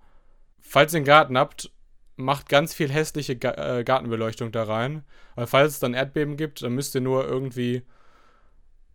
[0.61, 1.73] falls ihr einen Garten habt,
[2.17, 5.05] macht ganz viel hässliche Ga äh, Gartenbeleuchtung da rein.
[5.35, 7.83] Weil falls es dann Erdbeben gibt, dann müsst ihr nur irgendwie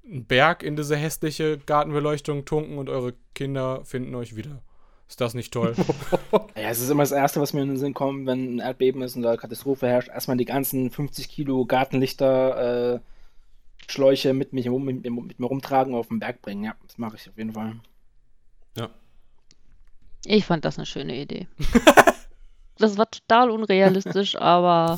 [0.06, 4.64] einen Berg in diese hässliche Gartenbeleuchtung tunken und eure Kinder finden euch wieder.
[5.12, 5.76] Ist das nicht toll?
[6.56, 9.02] Ja, es ist immer das Erste, was mir in den Sinn kommt, wenn ein Erdbeben
[9.02, 10.08] ist und da Katastrophe herrscht.
[10.08, 13.00] Erstmal die ganzen 50 Kilo Gartenlichter, äh,
[13.92, 16.64] Schläuche mit, mich, mit, mir- mit mir rumtragen und auf den Berg bringen.
[16.64, 17.76] Ja, das mache ich auf jeden Fall.
[18.78, 18.90] Ja.
[20.26, 21.48] Ich fand das eine schöne Idee.
[22.78, 24.98] Das war total unrealistisch, aber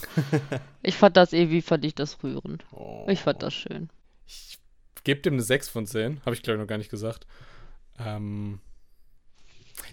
[0.84, 2.64] ich fand das irgendwie, fand ich das rührend.
[2.72, 3.06] Oh.
[3.10, 3.90] Ich fand das schön.
[4.26, 4.58] Ich
[5.04, 6.22] gebe dem eine 6 von 10.
[6.26, 7.28] Habe ich, glaube ich, noch gar nicht gesagt.
[8.00, 8.60] Ähm,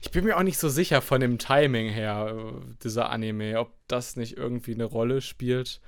[0.03, 3.73] ich bin mir auch nicht so sicher von dem Timing her, äh, dieser Anime, ob
[3.89, 5.81] das nicht irgendwie eine Rolle spielt.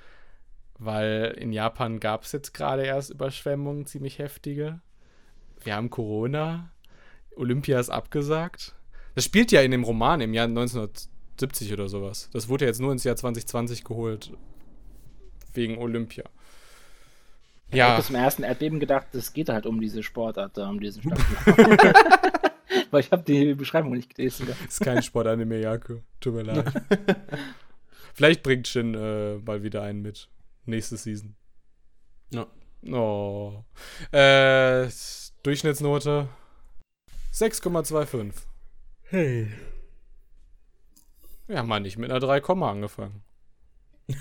[0.79, 4.81] Weil in Japan gab es jetzt gerade erst Überschwemmungen, ziemlich heftige.
[5.63, 6.71] Wir haben Corona.
[7.37, 8.75] Olympia ist abgesagt.
[9.15, 12.31] Das spielt ja in dem Roman im Jahr 1970 oder sowas.
[12.33, 14.33] Das wurde ja jetzt nur ins Jahr 2020 geholt.
[15.55, 16.25] Wegen Olympia.
[17.69, 17.89] Ich Ja.
[17.89, 21.03] habe bis zum ersten Erdbeben gedacht, es geht halt um diese Sportart, um diesen
[21.47, 22.33] Stadtplan.
[22.93, 24.47] Weil ich habe die Beschreibung nicht gelesen.
[24.69, 26.03] Ist kein Sportanime, Jako.
[26.21, 26.71] Tut mir leid.
[28.15, 30.29] Vielleicht bringt Shin äh, mal wieder einen mit.
[30.67, 31.35] Nächste Season.
[32.31, 32.47] Ja.
[32.87, 33.65] Oh.
[34.13, 34.89] Äh,
[35.43, 36.29] Durchschnittsnote
[37.33, 38.33] 6,25.
[39.05, 39.51] Hey.
[41.47, 43.23] Wir haben mal nicht mit einer 3, angefangen.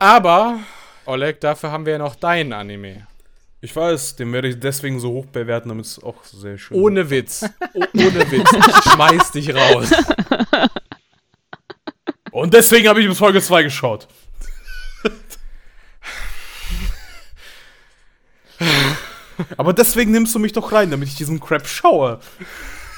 [0.00, 0.58] Aber,
[1.06, 3.06] Oleg, dafür haben wir ja noch deinen Anime.
[3.62, 7.10] Ich weiß, den werde ich deswegen so hoch bewerten, damit es auch sehr schön Ohne
[7.10, 7.44] Witz.
[7.74, 8.50] O ohne Witz.
[8.52, 9.90] Ich schmeiß dich raus.
[12.32, 14.08] Und deswegen habe ich bis Folge 2 geschaut.
[19.56, 22.20] Aber deswegen nimmst du mich doch rein, damit ich diesen Crap schaue.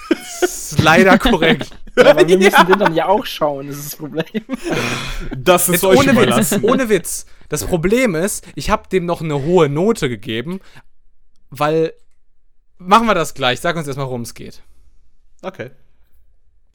[0.09, 1.71] Das ist leider korrekt.
[1.97, 4.25] Ja, aber wir müssen den dann ja auch schauen, das ist das Problem.
[5.37, 6.65] Das ist Jetzt euch ohne Witz, überlassen.
[6.65, 7.27] ohne Witz.
[7.53, 10.61] Das Problem ist, ich habe dem noch eine hohe Note gegeben,
[11.51, 11.93] weil.
[12.79, 13.61] Machen wir das gleich.
[13.61, 14.63] Sag uns erstmal, worum es geht.
[15.43, 15.71] Okay.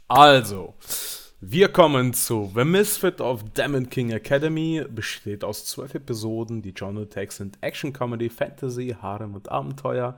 [0.07, 0.75] Also,
[1.41, 4.85] wir kommen zu The Misfit of Demon King Academy.
[4.87, 6.61] Besteht aus zwölf Episoden.
[6.61, 10.15] Die Genre Tags sind Action, Comedy, Fantasy, Harem und Abenteuer.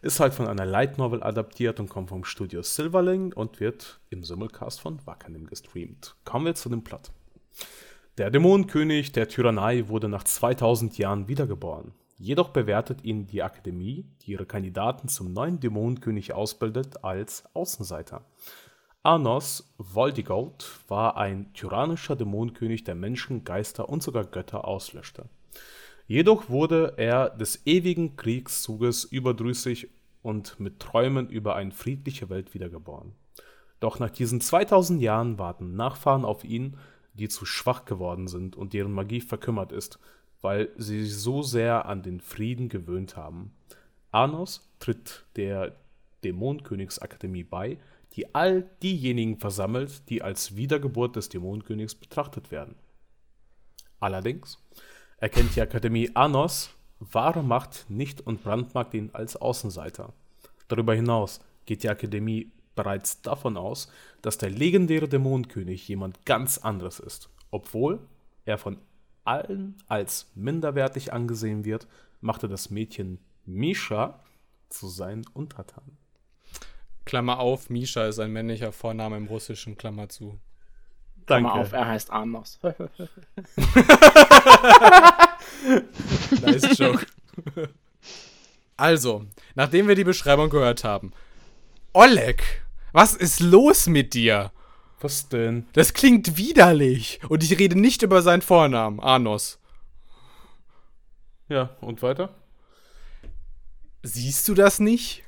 [0.00, 4.24] Ist halt von einer Light Novel adaptiert und kommt vom Studio Silverling und wird im
[4.24, 6.16] Simulcast von Wakanim gestreamt.
[6.24, 7.12] Kommen wir zu dem Plot.
[8.20, 11.94] Der Dämonenkönig der Tyrannei wurde nach 2000 Jahren wiedergeboren.
[12.18, 18.26] Jedoch bewertet ihn die Akademie, die ihre Kandidaten zum neuen Dämonenkönig ausbildet, als Außenseiter.
[19.02, 25.24] Arnos Voldigoat war ein tyrannischer Dämonenkönig, der Menschen, Geister und sogar Götter auslöschte.
[26.06, 29.88] Jedoch wurde er des ewigen Kriegszuges überdrüssig
[30.20, 33.12] und mit Träumen über eine friedliche Welt wiedergeboren.
[33.80, 36.76] Doch nach diesen 2000 Jahren warten Nachfahren auf ihn,
[37.20, 39.98] die zu schwach geworden sind und deren Magie verkümmert ist,
[40.40, 43.52] weil sie sich so sehr an den Frieden gewöhnt haben.
[44.10, 45.76] Arnos tritt der
[46.24, 47.78] Dämonenkönigsakademie bei,
[48.14, 52.74] die all diejenigen versammelt, die als Wiedergeburt des Dämonenkönigs betrachtet werden.
[54.00, 54.58] Allerdings
[55.18, 60.12] erkennt die Akademie Anos wahre Macht nicht und brandmarkt ihn als Außenseiter.
[60.68, 62.50] Darüber hinaus geht die Akademie
[62.82, 68.00] bereits davon aus, dass der legendäre Dämonenkönig jemand ganz anderes ist, obwohl
[68.46, 68.78] er von
[69.24, 71.86] allen als minderwertig angesehen wird,
[72.22, 74.18] machte das Mädchen Misha
[74.70, 75.98] zu seinen Untertanen.
[77.04, 80.40] Klammer auf, Misha ist ein männlicher Vorname im Russischen, Klammer zu.
[81.26, 82.60] Klammer auf, er heißt Arnos.
[86.42, 87.04] Nice joke.
[88.76, 91.12] Also, nachdem wir die Beschreibung gehört haben.
[91.92, 94.52] Oleg, was ist los mit dir?
[95.00, 95.66] Was denn?
[95.72, 97.20] Das klingt widerlich.
[97.28, 99.58] Und ich rede nicht über seinen Vornamen, Arnos.
[101.48, 102.30] Ja, und weiter?
[104.02, 105.24] Siehst du das nicht?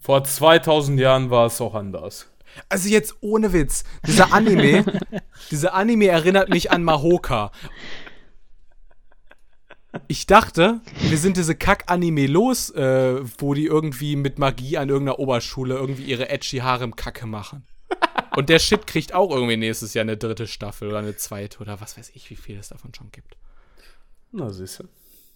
[0.00, 2.28] Vor 2000 Jahren war es auch anders.
[2.68, 3.84] Also jetzt ohne Witz.
[4.06, 4.84] Dieser Anime,
[5.50, 7.50] dieser Anime erinnert mich an Mahoka.
[10.08, 15.18] Ich dachte, wir sind diese Kack-Anime los, äh, wo die irgendwie mit Magie an irgendeiner
[15.18, 17.66] Oberschule irgendwie ihre edgy Harem-Kacke machen.
[18.36, 21.80] Und der Shit kriegt auch irgendwie nächstes Jahr eine dritte Staffel oder eine zweite oder
[21.80, 23.36] was weiß ich, wie viel es davon schon gibt.
[24.32, 24.84] Na, siehst.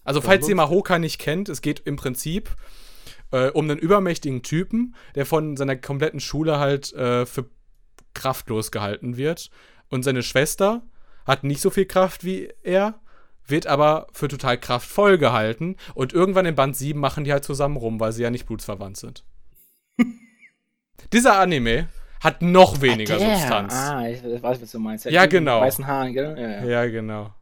[0.03, 2.55] Also, falls ihr Mahoka nicht kennt, es geht im Prinzip
[3.31, 7.49] äh, um einen übermächtigen Typen, der von seiner kompletten Schule halt äh, für
[8.13, 9.49] kraftlos gehalten wird.
[9.89, 10.83] Und seine Schwester
[11.25, 12.99] hat nicht so viel Kraft wie er,
[13.47, 15.75] wird aber für total kraftvoll gehalten.
[15.93, 18.97] Und irgendwann in Band 7 machen die halt zusammen rum, weil sie ja nicht blutsverwandt
[18.97, 19.23] sind.
[21.13, 21.89] Dieser Anime
[22.21, 23.19] hat noch weniger Ah.
[23.19, 23.73] Substanz.
[23.73, 25.05] Ah, ich weiß, was du meinst.
[25.05, 25.61] Ja, mit den genau.
[25.61, 26.35] Weißen Haaren, gell?
[26.37, 26.65] Ja, ja.
[26.83, 27.33] Ja, genau.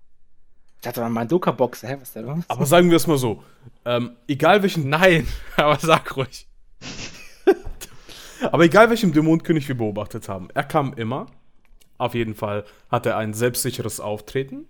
[0.77, 1.83] Ich dachte, mal Madoka-Box.
[1.83, 2.39] Hä, was ist da los?
[2.47, 3.43] Aber sagen wir es mal so.
[3.85, 6.47] Ähm, egal welchen, Nein, aber sag ruhig.
[8.51, 11.27] aber egal welchen Dämonenkönig wir beobachtet haben, er kam immer.
[11.97, 14.67] Auf jeden Fall hatte er ein selbstsicheres Auftreten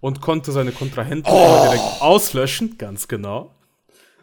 [0.00, 3.54] und konnte seine Kontrahenten immer direkt auslöschen, ganz genau.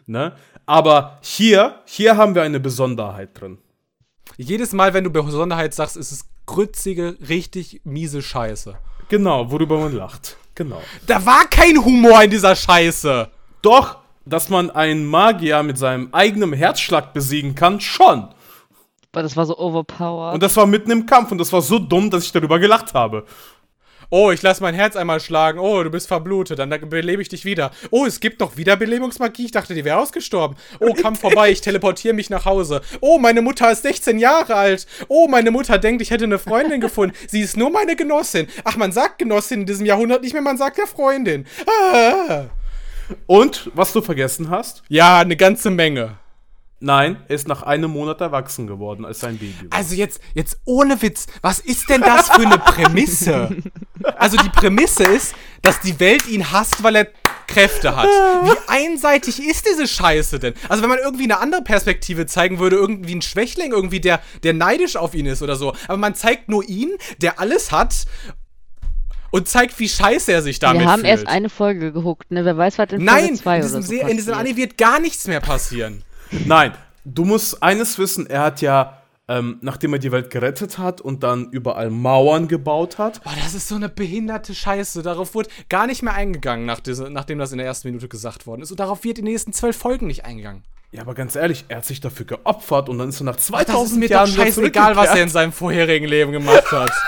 [0.06, 0.32] Ne?
[0.66, 3.58] Aber hier, hier haben wir eine Besonderheit drin.
[4.36, 8.76] Jedes Mal, wenn du Besonderheit sagst, ist es grützige, richtig miese Scheiße.
[9.08, 10.36] Genau, worüber man lacht.
[10.54, 10.82] Genau.
[11.06, 13.28] Da war kein Humor in dieser Scheiße.
[13.62, 18.28] Doch, dass man einen Magier mit seinem eigenen Herzschlag besiegen kann, schon.
[19.12, 20.34] Aber das war so overpowered.
[20.34, 22.94] Und das war mitten im Kampf und das war so dumm, dass ich darüber gelacht
[22.94, 23.24] habe.
[24.10, 25.58] Oh, ich lass mein Herz einmal schlagen.
[25.58, 26.58] Oh, du bist verblutet.
[26.58, 27.70] Dann belebe ich dich wieder.
[27.90, 29.44] Oh, es gibt noch Wiederbelebungsmagie.
[29.44, 30.56] Ich dachte, die wäre ausgestorben.
[30.80, 31.50] Oh, Kampf vorbei.
[31.50, 32.80] Ich teleportiere mich nach Hause.
[33.00, 34.86] Oh, meine Mutter ist 16 Jahre alt.
[35.08, 37.14] Oh, meine Mutter denkt, ich hätte eine Freundin gefunden.
[37.26, 38.48] Sie ist nur meine Genossin.
[38.64, 41.46] Ach, man sagt Genossin in diesem Jahrhundert nicht mehr, man sagt ja Freundin.
[41.66, 42.46] Ah.
[43.26, 46.18] Und, was du vergessen hast, Ja, eine ganze Menge.
[46.80, 49.70] Nein, er ist nach einem Monat erwachsen geworden als sein Baby.
[49.70, 49.78] war.
[49.78, 53.56] Also jetzt, jetzt ohne Witz, was ist denn das für eine Prämisse?
[54.16, 57.08] Also die Prämisse ist, dass die Welt ihn hasst, weil er
[57.46, 58.06] Kräfte hat.
[58.06, 60.54] Wie einseitig ist diese Scheiße denn?
[60.68, 64.52] Also wenn man irgendwie eine andere Perspektive zeigen würde, irgendwie ein Schwächling, irgendwie der, der
[64.52, 65.74] neidisch auf ihn ist oder so.
[65.88, 66.90] Aber man zeigt nur ihn,
[67.22, 68.04] der alles hat
[69.30, 71.10] und zeigt, wie scheiße er sich damit Wir haben fühlt.
[71.10, 72.44] erst eine Folge geguckt, ne?
[72.44, 74.34] Wer weiß, was in Nein, Folge 2 in oder diesem, so in diesem.
[74.34, 76.02] Anime wird gar nichts mehr passieren.
[76.46, 76.72] Nein,
[77.04, 81.22] du musst eines wissen, er hat ja, ähm, nachdem er die Welt gerettet hat und
[81.22, 85.02] dann überall Mauern gebaut hat, Boah, das ist so eine behinderte Scheiße.
[85.02, 88.46] Darauf wurde gar nicht mehr eingegangen, nach diese, nachdem das in der ersten Minute gesagt
[88.46, 88.70] worden ist.
[88.70, 90.62] Und darauf wird in den nächsten zwölf Folgen nicht eingegangen.
[90.92, 93.46] ja, aber ganz ehrlich, er hat sich dafür geopfert und dann ist er nach Das
[93.46, 96.90] 2000 ist mir Jahren scheißegal, was er in seinem vorherigen Leben gemacht hat.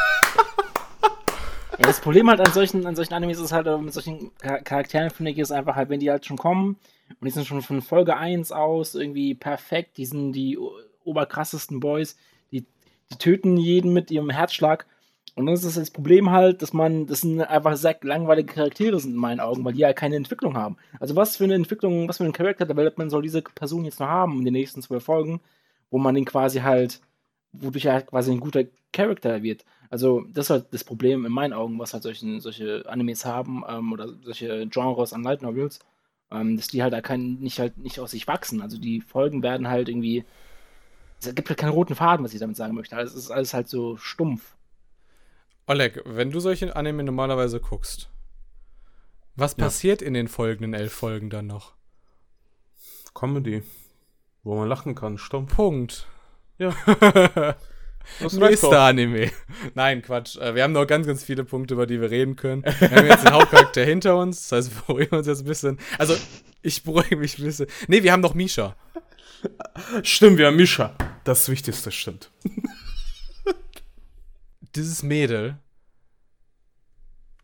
[1.79, 4.61] Ja, das Problem halt an solchen, an solchen Animes ist halt, äh, mit solchen Char-
[4.61, 6.77] Charakteren, finde ich, ist einfach halt, wenn die halt schon kommen
[7.19, 10.59] und die sind schon von Folge 1 aus irgendwie perfekt, die sind die
[11.05, 12.17] oberkrassesten Boys,
[12.53, 12.67] die,
[13.11, 14.87] die töten jeden mit ihrem Herzschlag.
[15.37, 18.99] Und dann ist das, das Problem halt, dass man, das sind einfach sehr langweilige Charaktere
[18.99, 20.77] sind in meinen Augen, weil die ja keine Entwicklung haben.
[20.99, 24.09] Also was für eine Entwicklung, was für ein Character Development soll diese Person jetzt noch
[24.09, 25.41] haben in den nächsten zwölf Folgen,
[25.91, 27.01] wo man den quasi halt,
[27.53, 29.65] wodurch er halt quasi ein guter Charakter wird.
[29.89, 33.65] Also das ist halt das Problem in meinen Augen, was halt solche, solche Animes haben
[33.69, 35.81] ähm, oder solche Genres an Light Novels,
[36.31, 38.63] ähm, dass die halt da kein, nicht halt nicht aus sich wachsen.
[38.63, 40.25] Also die Folgen werden halt irgendwie,
[41.21, 42.97] es gibt halt keinen roten Faden, was ich damit sagen möchte.
[42.97, 44.55] Also es ist alles halt so stumpf.
[45.67, 48.11] Oleg, wenn du solche Anime normalerweise guckst,
[49.37, 51.75] was passiert in den folgenden elf Folgen dann noch?
[53.15, 53.63] Comedy,
[54.43, 55.55] wo man lachen kann, stumpf.
[55.55, 56.07] Punkt.
[56.59, 56.75] Ja.
[58.33, 58.81] Nächster.
[58.81, 59.31] Anime.
[59.75, 60.37] Nein, Quatsch.
[60.37, 62.63] Äh, Wir haben noch ganz, ganz viele Punkte, über die wir reden können.
[62.79, 64.49] Wir haben jetzt den Hauptcharakter hinter uns.
[64.49, 65.79] Das heißt, wir beruhigen uns jetzt ein bisschen.
[65.99, 66.17] Also,
[66.63, 67.67] ich beruhige mich ein bisschen.
[67.89, 68.77] Nee, wir haben noch Misha.
[70.03, 70.95] Stimmt, wir haben Misha.
[71.25, 72.31] Das Wichtigste stimmt.
[74.75, 75.59] Dieses Mädel.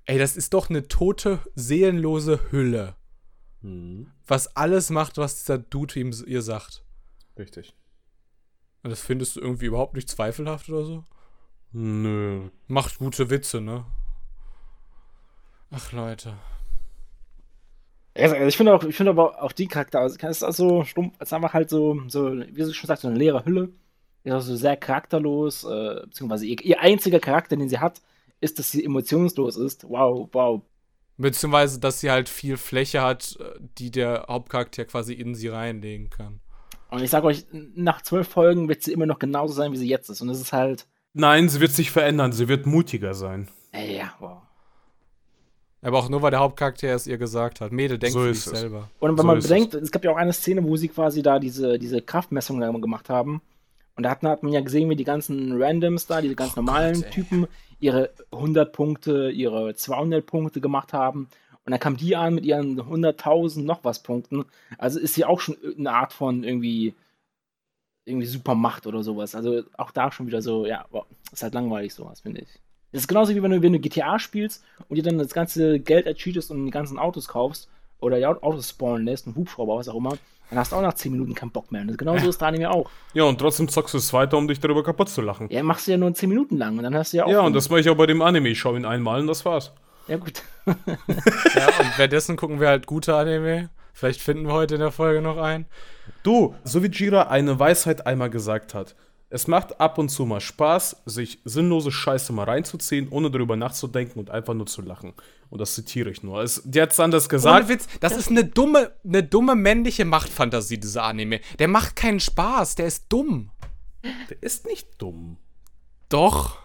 [0.04, 2.94] Ey, das ist doch eine tote, seelenlose Hülle.
[4.26, 6.84] Was alles macht, was dieser Dude ihm, ihr sagt.
[7.38, 7.74] Richtig.
[8.86, 11.04] Und das findest du irgendwie überhaupt nicht zweifelhaft oder so?
[11.72, 12.50] Nö.
[12.68, 13.84] Macht gute Witze, ne?
[15.72, 16.34] Ach, Leute.
[18.14, 20.84] Also ich finde auch, ich finde aber auch die Charakter, also es ist auch so
[20.84, 23.70] stumpf, es ist einfach halt so, so, wie du schon sagst, so eine leere Hülle.
[24.22, 28.00] Ist auch so sehr charakterlos, äh, beziehungsweise ihr, ihr einziger Charakter, den sie hat,
[28.40, 29.82] ist, dass sie emotionslos ist.
[29.88, 30.62] Wow, wow.
[31.16, 36.08] Beziehungsweise, dass sie halt viel Fläche hat, äh, die der Hauptcharakter quasi in sie reinlegen
[36.08, 36.40] kann.
[36.90, 37.44] Und ich sage euch,
[37.74, 40.20] nach zwölf Folgen wird sie immer noch genauso sein, wie sie jetzt ist.
[40.22, 42.32] Und es ist halt, Nein, sie wird sich verändern.
[42.32, 43.48] Sie wird mutiger sein.
[43.74, 44.42] ja, wow.
[45.82, 47.70] Aber auch nur, weil der Hauptcharakter es ihr gesagt hat.
[47.72, 48.60] Mädel, denk So für ist dich es.
[48.60, 48.90] selber.
[48.98, 49.90] Und wenn So man bedenkt, es.
[49.92, 53.40] gab ja auch eine Szene, wo sie quasi da diese, diese Kraftmessung gemacht haben.
[53.94, 57.02] Und da hat, hat man ja gesehen, wie die ganzen Randoms da, diese ganz normalen
[57.02, 57.10] ey.
[57.10, 57.46] Typen,
[57.78, 61.28] ihre 100 Punkte, ihre 200 Punkte gemacht haben.
[61.66, 64.44] Und dann kam die an mit ihren 100.000 noch was Punkten.
[64.78, 66.94] Also ist sie auch schon eine Art von irgendwie,
[68.04, 69.34] irgendwie Supermacht oder sowas.
[69.34, 71.04] Also auch da schon wieder so, ja, wow.
[71.32, 72.48] ist halt langweilig sowas, finde ich.
[72.92, 75.80] Das ist genauso wie wenn du, wenn du GTA spielst und dir dann das ganze
[75.80, 79.88] Geld ercheatest und die ganzen Autos kaufst oder die Autos spawnen lässt, einen Hubschrauber, was
[79.88, 80.16] auch immer,
[80.50, 81.82] dann hast du auch nach 10 Minuten keinen Bock mehr.
[81.82, 82.28] Und genauso ja.
[82.28, 82.88] ist da Anime auch.
[83.12, 85.48] Ja, und trotzdem zockst du es weiter, um dich darüber kaputt zu lachen.
[85.50, 87.30] Ja, machst du ja nur 10 Minuten lang und dann hast du ja auch.
[87.30, 88.50] Ja, und das mache ich auch bei dem Anime.
[88.50, 89.72] Ich schaue ihn einmal und das war's.
[90.08, 90.42] Ja, gut.
[90.66, 93.70] ja, und währenddessen gucken wir halt gute Anime.
[93.92, 95.66] Vielleicht finden wir heute in der Folge noch einen.
[96.22, 98.94] Du, so wie Jira eine Weisheit einmal gesagt hat.
[99.28, 104.20] Es macht ab und zu mal Spaß, sich sinnlose Scheiße mal reinzuziehen, ohne darüber nachzudenken
[104.20, 105.14] und einfach nur zu lachen.
[105.50, 106.42] Und das zitiere ich nur.
[106.42, 107.56] Es, die hat anders gesagt.
[107.56, 111.40] Ohne Witz, das ist eine dumme, eine dumme männliche Machtfantasie, dieser Anime.
[111.58, 113.50] Der macht keinen Spaß, der ist dumm.
[114.30, 115.38] Der ist nicht dumm.
[116.08, 116.58] Doch.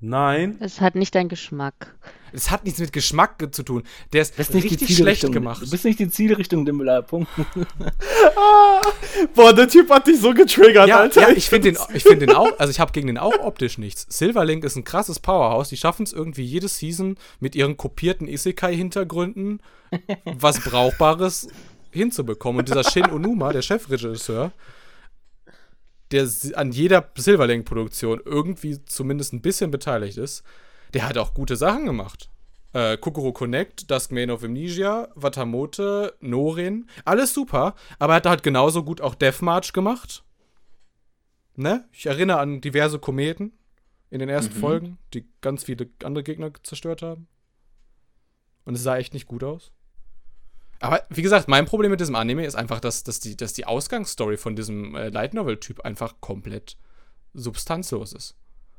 [0.00, 0.56] Nein.
[0.60, 1.94] Es hat nicht deinen Geschmack.
[2.32, 3.82] Es hat nichts mit Geschmack zu tun.
[4.12, 5.62] Der ist nicht richtig schlecht gemacht.
[5.62, 7.02] Du bist nicht die Zielrichtung, Dimmler.
[7.02, 7.28] Punkt.
[8.36, 8.80] ah,
[9.34, 11.22] boah, der Typ hat dich so getriggert, ja, Alter.
[11.22, 14.06] Ja, ich finde den, find den auch, also ich habe gegen den auch optisch nichts.
[14.08, 15.68] Silverlink ist ein krasses Powerhouse.
[15.68, 19.60] Die schaffen es irgendwie jede Season mit ihren kopierten Isekai-Hintergründen
[20.24, 21.48] was Brauchbares
[21.90, 22.60] hinzubekommen.
[22.60, 24.52] Und dieser Shin Onuma, der Chefregisseur,
[26.10, 30.42] der an jeder Silverlink-Produktion irgendwie zumindest ein bisschen beteiligt ist,
[30.94, 32.30] der hat auch gute Sachen gemacht.
[32.72, 38.84] Äh, Kokoro Connect, Duskmane of Amnesia, Watamote, Norin, alles super, aber er hat halt genauso
[38.84, 40.22] gut auch Deathmarch gemacht.
[41.56, 41.88] Ne?
[41.92, 43.52] Ich erinnere an diverse Kometen
[44.10, 44.60] in den ersten mhm.
[44.60, 47.26] Folgen, die ganz viele andere Gegner zerstört haben.
[48.64, 49.72] Und es sah echt nicht gut aus.
[50.80, 53.64] Aber wie gesagt, mein Problem mit diesem Anime ist einfach, dass, dass, die, dass die
[53.64, 56.76] Ausgangsstory von diesem äh, Light Novel-Typ einfach komplett
[57.34, 58.36] substanzlos ist.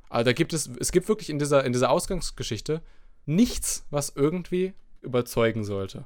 [0.10, 2.82] Also da gibt es, es gibt wirklich in dieser, in dieser Ausgangsgeschichte
[3.26, 6.06] nichts, was irgendwie überzeugen sollte.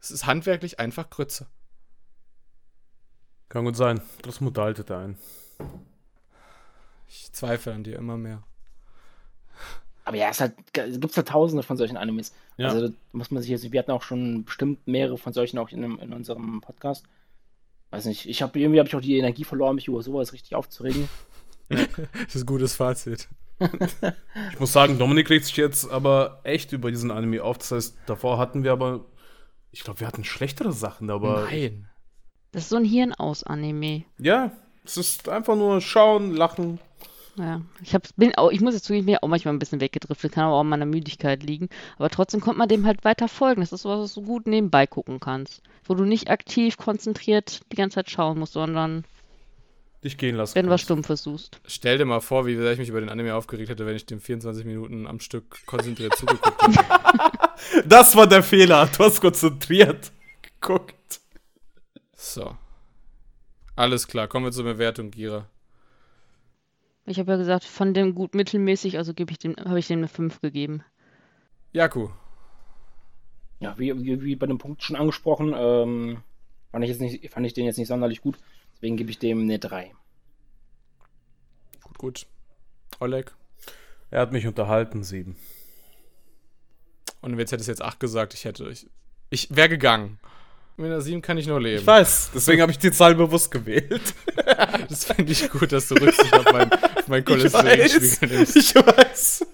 [0.00, 1.46] Es ist handwerklich einfach Grütze.
[3.48, 4.00] Kann gut sein.
[4.22, 5.16] Das mutaltet ein.
[7.08, 8.42] Ich zweifle an dir immer mehr.
[10.04, 12.32] Aber ja, es halt, gibt ja tausende von solchen Animes.
[12.56, 12.68] Ja.
[12.68, 15.98] Also muss man sich jetzt, wir hatten auch schon bestimmt mehrere von solchen auch in,
[15.98, 17.04] in unserem Podcast.
[17.90, 20.54] Weiß nicht, ich habe irgendwie habe ich auch die Energie verloren, mich über sowas richtig
[20.54, 21.08] aufzuregen.
[21.68, 23.28] das ist ein gutes Fazit.
[24.52, 27.58] ich muss sagen, Dominik regt sich jetzt aber echt über diesen Anime auf.
[27.58, 29.06] Das heißt, davor hatten wir aber,
[29.70, 31.46] ich glaube, wir hatten schlechtere Sachen, aber.
[31.50, 31.88] Nein.
[32.52, 34.04] Das ist so ein Hirn aus Anime.
[34.18, 34.52] Ja,
[34.84, 36.78] es ist einfach nur schauen, lachen,
[37.38, 39.80] ja, ich hab, bin auch, ich muss jetzt zugeben, ich bin auch manchmal ein bisschen
[39.80, 41.68] weggedriftet, kann aber auch an meiner Müdigkeit liegen.
[41.98, 43.60] Aber trotzdem kommt man dem halt weiter folgen.
[43.60, 45.62] Das ist sowas, was du gut nebenbei gucken kannst.
[45.84, 49.04] Wo du nicht aktiv konzentriert die ganze Zeit schauen musst, sondern
[50.04, 50.54] dich gehen lassen.
[50.54, 51.60] Wenn du was Stumpfes suchst.
[51.66, 54.06] Stell dir mal vor, wie sehr ich mich über den Anime aufgeregt hätte, wenn ich
[54.06, 56.84] dem 24 Minuten am Stück konzentriert zugeguckt hätte.
[57.86, 58.86] Das war der Fehler.
[58.86, 61.20] Du hast konzentriert geguckt.
[62.14, 62.56] So.
[63.74, 65.48] Alles klar, kommen wir zur Bewertung, Gira.
[67.06, 69.98] Ich habe ja gesagt, von dem gut mittelmäßig, also gebe ich dem, habe ich dem
[69.98, 70.82] eine 5 gegeben.
[71.72, 72.08] Jaku.
[73.60, 76.18] Ja, wie, wie, wie bei dem Punkt schon angesprochen, ähm,
[76.72, 78.38] fand, ich jetzt nicht, fand ich den jetzt nicht sonderlich gut.
[78.76, 79.90] Deswegen gebe ich dem eine 3.
[81.82, 82.26] Gut, gut.
[83.00, 83.34] Oleg?
[84.10, 85.34] Er hat mich unterhalten, 7.
[87.22, 88.68] Und jetzt hättest du jetzt 8 gesagt, ich hätte.
[88.68, 88.86] Ich,
[89.30, 90.18] ich wäre gegangen.
[90.76, 91.80] Mit einer 7 kann ich nur leben.
[91.80, 94.14] Ich weiß, deswegen habe ich die Zahl bewusst gewählt.
[94.88, 98.56] das finde ich gut, dass du Rücksicht auf mein, auf mein Cholesterinspiegel nimmst.
[98.56, 99.46] Ich weiß.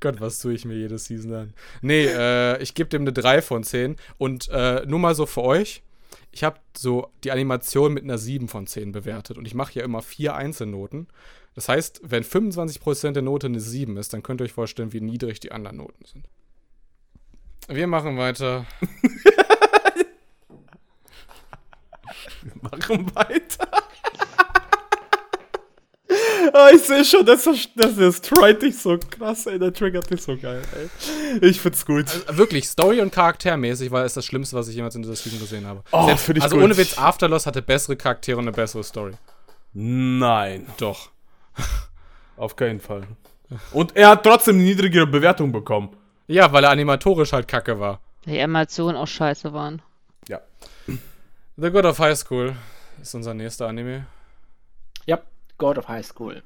[0.00, 1.54] Gott, was tue ich mir jede Season an?
[1.80, 3.96] Nee, äh, ich gebe dem eine 3 von 10.
[4.16, 5.82] Und äh, nur mal so für euch.
[6.38, 9.38] Ich habe so die Animation mit einer 7 von 10 bewertet.
[9.38, 11.08] Und ich mache ja immer vier Einzelnoten.
[11.56, 15.00] Das heißt, wenn 25% der Note eine 7 ist, dann könnt ihr euch vorstellen, wie
[15.00, 16.28] niedrig die anderen Noten sind.
[17.66, 18.66] Wir machen weiter.
[22.42, 23.87] Wir machen weiter.
[26.58, 29.58] Oh, ich sehe schon, das, das, das tried dich so krass, ey.
[29.58, 31.48] Der triggert dich so geil, ey.
[31.48, 32.06] Ich find's gut.
[32.26, 35.38] Also, wirklich, Story- und Charaktermäßig war es das Schlimmste, was ich jemals in dieser Season
[35.38, 35.82] gesehen habe.
[35.92, 36.64] Oh, Selbst, ich also gut.
[36.64, 39.12] ohne Witz, Afterloss hatte bessere Charaktere und eine bessere Story.
[39.72, 40.66] Nein.
[40.78, 41.10] Doch.
[42.36, 43.02] Auf keinen Fall.
[43.72, 45.96] Und er hat trotzdem eine niedrigere Bewertung bekommen.
[46.26, 48.00] Ja, weil er animatorisch halt kacke war.
[48.26, 49.80] Die Animationen auch scheiße waren.
[50.28, 50.40] Ja.
[51.56, 52.54] The God of High School
[53.00, 54.06] ist unser nächster Anime.
[55.06, 55.18] Ja,
[55.56, 56.42] God of High School.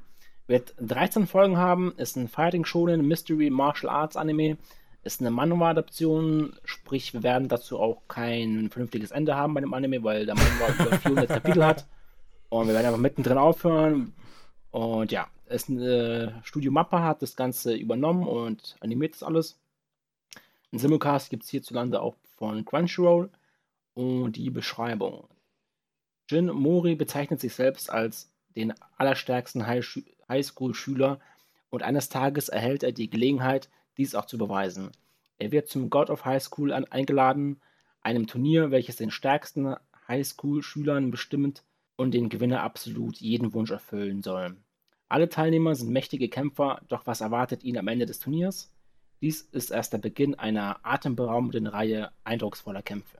[0.47, 4.57] Wird 13 Folgen haben, ist ein Fighting Shonen Mystery Martial Arts Anime,
[5.05, 10.03] ist eine Manhwa-Adaption, sprich, wir werden dazu auch kein vernünftiges Ende haben bei dem Anime,
[10.05, 11.87] weil der Manhwa über 400 Kapitel hat.
[12.49, 14.15] Und wir werden einfach mittendrin aufhören.
[14.71, 19.59] Und ja, ist ein äh, Studio Mappa hat das Ganze übernommen und animiert das alles.
[20.73, 23.31] Ein Simulcast gibt es hierzulande auch von Crunchyroll.
[23.95, 25.29] Und die Beschreibung.
[26.31, 29.67] Jin Mori bezeichnet sich selbst als den allerstärksten
[30.33, 31.21] Highschool-Schüler
[31.71, 34.91] und eines Tages erhält er die Gelegenheit, dies auch zu beweisen.
[35.39, 37.61] Er wird zum God of High School eingeladen,
[38.01, 39.77] einem Turnier, welches den stärksten
[40.09, 41.63] Highschool-Schülern bestimmt
[41.97, 44.57] und den Gewinner absolut jeden Wunsch erfüllen soll.
[45.09, 48.73] Alle Teilnehmer sind mächtige Kämpfer, doch was erwartet ihn am Ende des Turniers?
[49.21, 53.19] Dies ist erst der Beginn einer atemberaubenden Reihe eindrucksvoller Kämpfe.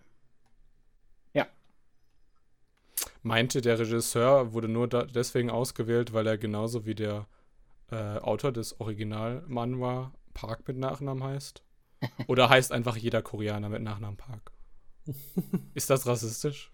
[1.35, 1.47] Ja.
[3.23, 7.27] Meinte der Regisseur wurde nur deswegen ausgewählt, weil er genauso wie der
[7.91, 11.63] äh, Autor des Original-Manhwa Park mit Nachnamen heißt?
[12.27, 14.51] Oder heißt einfach jeder Koreaner mit Nachnamen Park?
[15.75, 16.71] Ist das rassistisch?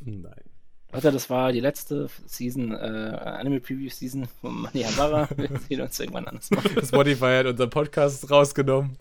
[0.00, 0.44] Nein.
[0.92, 5.28] Leute, das war die letzte Season, äh, Anime Preview Season von Mani Habara.
[5.36, 6.48] Wir sehen uns irgendwann anders.
[6.86, 8.96] Spotify hat unseren Podcast rausgenommen.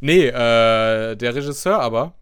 [0.00, 2.14] Nee, äh, der Regisseur aber,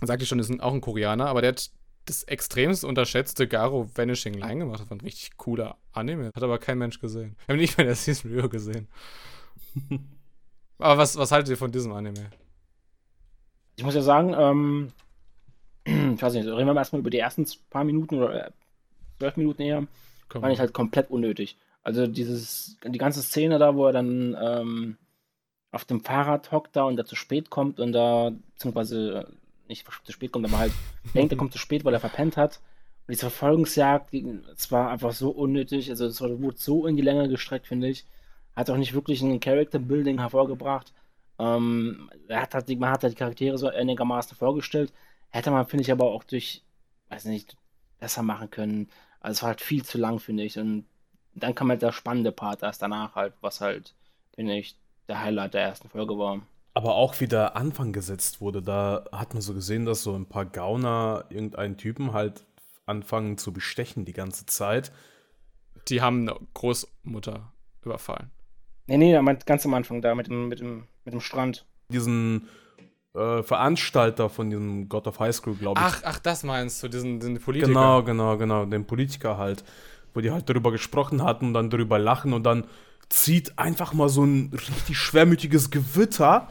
[0.00, 1.70] sagte ich schon, ist auch ein Koreaner, aber der hat
[2.06, 4.80] das extremst unterschätzte Garo Vanishing Line gemacht.
[4.80, 6.30] Das war ein richtig cooler Anime.
[6.34, 7.36] Hat aber kein Mensch gesehen.
[7.46, 8.88] Wir haben nicht mal in der Season Review gesehen.
[10.78, 12.30] aber was, was haltet ihr von diesem Anime?
[13.76, 14.88] Ich muss ja sagen, ähm,
[16.14, 18.50] ich weiß nicht, reden wir erstmal über die ersten paar Minuten oder äh,
[19.18, 19.86] zwölf Minuten eher.
[20.28, 20.42] Komm.
[20.42, 21.56] Fand ich halt komplett unnötig.
[21.82, 24.96] Also dieses, die ganze Szene da, wo er dann ähm,
[25.72, 29.26] auf dem Fahrrad hockt da und da zu spät kommt und da, beziehungsweise
[29.68, 30.72] nicht zu spät kommt, aber halt
[31.14, 32.60] denkt, er kommt zu spät, weil er verpennt hat.
[33.06, 34.14] Und diese Verfolgungsjagd,
[34.54, 38.06] es war einfach so unnötig, also es wurde so in die Länge gestreckt, finde ich.
[38.54, 40.92] Hat auch nicht wirklich ein Character-Building hervorgebracht.
[41.38, 44.92] Ähm, er hat halt, man hat halt die Charaktere so einigermaßen vorgestellt.
[45.30, 46.62] Hätte man, finde ich, aber auch durch,
[47.08, 47.56] weiß nicht,
[47.98, 48.90] besser machen können.
[49.20, 50.58] Also es war halt viel zu lang, finde ich.
[50.58, 50.86] Und
[51.34, 53.94] dann kam halt der spannende Part erst danach halt, was halt,
[54.34, 54.76] finde ich,
[55.08, 56.42] der Highlight der ersten Folge war.
[56.74, 60.26] Aber auch wie der Anfang gesetzt wurde, da hat man so gesehen, dass so ein
[60.26, 62.44] paar Gauner irgendeinen Typen halt
[62.86, 64.92] anfangen zu bestechen die ganze Zeit.
[65.88, 67.52] Die haben eine Großmutter
[67.84, 68.30] überfallen.
[68.86, 71.66] Nee, nee, ganz am Anfang da mit dem, mit dem, mit dem Strand.
[71.88, 72.48] Diesen
[73.14, 75.86] äh, Veranstalter von diesem God of High School, glaube ich.
[75.86, 77.68] Ach, ach, das meinst du, diesen, diesen Politiker.
[77.68, 79.64] Genau, genau, genau, den Politiker halt,
[80.14, 82.64] wo die halt darüber gesprochen hatten und dann darüber lachen und dann
[83.08, 86.48] zieht einfach mal so ein richtig schwermütiges Gewitter.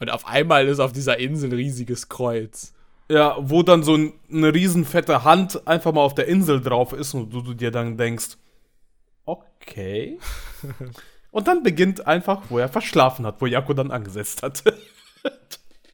[0.00, 2.72] Und auf einmal ist auf dieser Insel ein riesiges Kreuz.
[3.10, 7.14] Ja, wo dann so ein, eine riesenfette Hand einfach mal auf der Insel drauf ist
[7.14, 8.36] und du, du dir dann denkst,
[9.24, 10.18] okay.
[11.30, 14.62] und dann beginnt einfach, wo er verschlafen hat, wo Jaco dann angesetzt hat.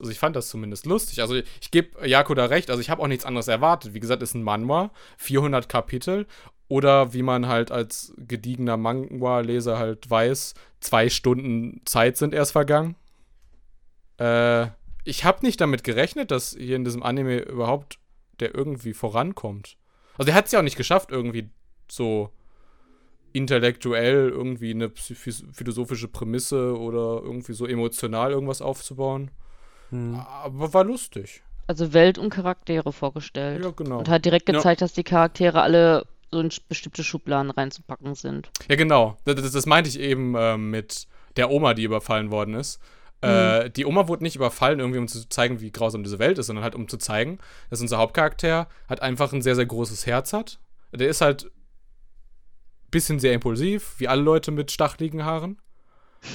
[0.01, 1.23] Also ich fand das zumindest lustig.
[1.23, 2.69] Also ich gebe Jako da recht.
[2.69, 3.95] Also ich habe auch nichts anderes erwartet.
[3.95, 6.27] Wie gesagt, ist ein Manhwa, 400 Kapitel.
[6.69, 12.97] Oder wie man halt als gediegener Manga-Leser halt weiß, zwei Stunden Zeit sind erst vergangen.
[14.19, 14.69] Äh,
[15.05, 17.99] ich habe nicht damit gerechnet, dass hier in diesem Anime überhaupt
[18.41, 19.77] der irgendwie vorankommt.
[20.19, 21.51] Also er hat es ja auch nicht geschafft, irgendwie
[21.91, 22.31] so
[23.33, 29.31] intellektuell irgendwie eine philosophische Prämisse oder irgendwie so emotional irgendwas aufzubauen.
[29.91, 30.15] Hm.
[30.15, 31.43] Aber war lustig.
[31.67, 33.65] Also Welt und Charaktere vorgestellt.
[33.65, 33.99] Ja, genau.
[33.99, 34.85] Und hat direkt gezeigt, ja.
[34.85, 38.51] dass die Charaktere alle so in bestimmte Schubladen reinzupacken sind.
[38.69, 39.17] Ja, genau.
[39.25, 41.07] Das, das meinte ich eben äh, mit
[41.37, 42.81] der Oma, die überfallen worden ist.
[43.25, 46.47] Äh, die Oma wurde nicht überfallen, irgendwie um zu zeigen, wie grausam diese Welt ist,
[46.47, 47.39] sondern halt um zu zeigen,
[47.71, 50.59] dass unser Hauptcharakter halt einfach ein sehr, sehr großes Herz hat.
[50.93, 55.59] Der ist halt ein bisschen sehr impulsiv, wie alle Leute mit stacheligen Haaren.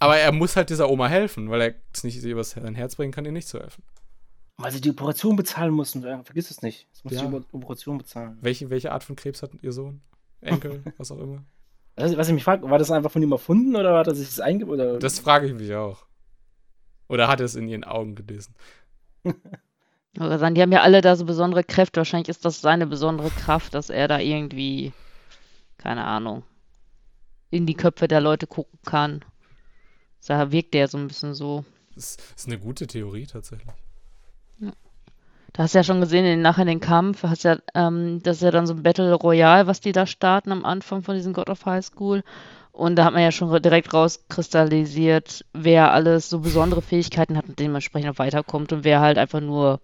[0.00, 3.12] Aber er muss halt dieser Oma helfen, weil er es nicht über sein Herz bringen
[3.12, 3.82] kann, ihr nicht zu helfen.
[4.56, 6.02] Weil sie die Operation bezahlen mussten.
[6.02, 6.88] Vergiss es nicht.
[6.92, 7.24] Es muss ja.
[7.24, 8.38] die Operation bezahlen.
[8.40, 10.00] Welche, welche Art von Krebs hat ihr Sohn?
[10.40, 11.44] Enkel, was auch immer?
[11.98, 14.28] Was, was ich mich frage, war das einfach von ihm erfunden oder hat er sich
[14.28, 15.02] das eingebaut?
[15.02, 16.06] Das frage ich mich auch.
[17.08, 18.54] Oder hat er es in ihren Augen gelesen?
[20.14, 22.00] Die haben ja alle da so besondere Kräfte.
[22.00, 24.92] Wahrscheinlich ist das seine besondere Kraft, dass er da irgendwie,
[25.76, 26.44] keine Ahnung,
[27.50, 29.24] in die Köpfe der Leute gucken kann.
[30.26, 31.64] Da wirkt der so ein bisschen so.
[31.94, 33.74] Das ist eine gute Theorie tatsächlich.
[35.58, 38.42] Da hast du ja schon gesehen, in, nachher den Kampf, hast ja, ähm, das ist
[38.44, 41.50] ja dann so ein Battle Royale, was die da starten am Anfang von diesem God
[41.50, 42.22] of High School.
[42.70, 47.58] Und da hat man ja schon direkt rauskristallisiert, wer alles so besondere Fähigkeiten hat und
[47.58, 49.80] dementsprechend auch weiterkommt und wer halt einfach nur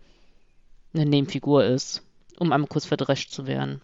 [0.94, 2.02] eine Nebenfigur ist,
[2.38, 3.80] um einmal kurz verdrescht zu werden.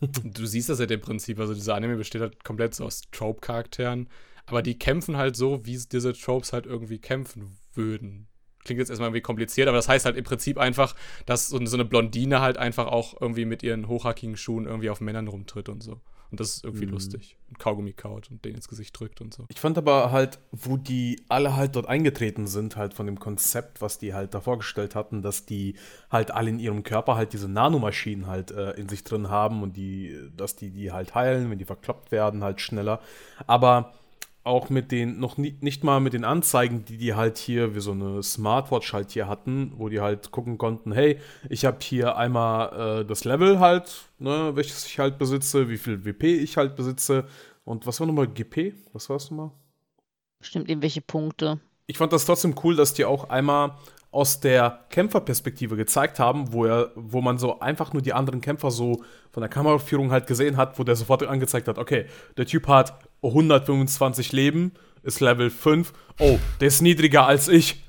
[0.24, 4.08] Du siehst das ja im Prinzip, also dieser Anime besteht halt komplett so aus Trope-Charakteren,
[4.46, 8.26] aber die kämpfen halt so, wie diese Tropes halt irgendwie kämpfen würden.
[8.64, 10.94] Klingt jetzt erstmal irgendwie kompliziert, aber das heißt halt im Prinzip einfach,
[11.26, 15.28] dass so, eine Blondine halt einfach auch irgendwie mit ihren hochhackigen Schuhen irgendwie auf Männern
[15.28, 16.00] rumtritt und so.
[16.32, 16.92] Und das ist irgendwie mhm.
[16.92, 17.36] lustig.
[17.50, 19.44] Und Kaugummi kaut und den ins Gesicht drückt und so.
[19.50, 23.82] Ich fand aber halt, wo die alle halt dort eingetreten sind, halt von dem Konzept,
[23.82, 25.74] was die halt da vorgestellt hatten, dass die
[26.10, 29.76] halt alle in ihrem Körper halt diese Nanomaschinen halt äh, in sich drin haben und
[29.76, 33.00] die, dass die die halt heilen, wenn die verkloppt werden, halt schneller.
[33.46, 33.92] Aber
[34.44, 37.80] auch mit den, noch nie, nicht mal mit den Anzeigen, die die halt hier wie
[37.80, 41.18] so eine Smartwatch halt hier hatten, wo die halt gucken konnten, hey,
[41.48, 46.04] ich habe hier einmal äh, das Level halt, ne, welches ich halt besitze, wie viel
[46.04, 47.26] WP ich halt besitze
[47.64, 48.74] und was war nochmal GP?
[48.92, 49.52] Was war es nochmal?
[50.40, 51.60] Bestimmt irgendwelche Punkte.
[51.86, 53.76] Ich fand das trotzdem cool, dass die auch einmal
[54.10, 58.70] aus der Kämpferperspektive gezeigt haben, wo er, wo man so einfach nur die anderen Kämpfer
[58.70, 62.68] so von der Kameraführung halt gesehen hat, wo der sofort angezeigt hat, okay, der Typ
[62.68, 62.98] hat
[63.28, 67.84] 125 Leben, ist Level 5, oh, der ist niedriger als ich.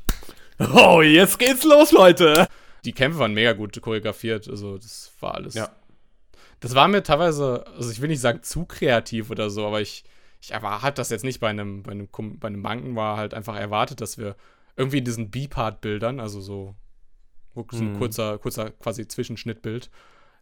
[0.74, 2.48] Oh, jetzt geht's los, Leute.
[2.86, 5.54] Die Kämpfe waren mega gut choreografiert, also das war alles.
[5.54, 5.70] Ja.
[6.60, 10.04] Das war mir teilweise, also ich will nicht sagen zu kreativ oder so, aber ich,
[10.42, 12.08] ich erwarte das jetzt nicht bei einem, bei einem,
[12.40, 14.36] bei einem Banken, war halt einfach erwartet, dass wir
[14.76, 16.76] irgendwie in diesen B-Part-Bildern, also so,
[17.54, 17.98] so ein mhm.
[17.98, 19.90] kurzer, kurzer quasi Zwischenschnittbild.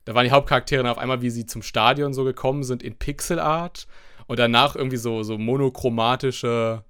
[0.05, 3.87] Da waren die Hauptcharaktere auf einmal, wie sie zum Stadion so gekommen sind, in Pixelart
[4.31, 6.85] und danach irgendwie so, so monochromatische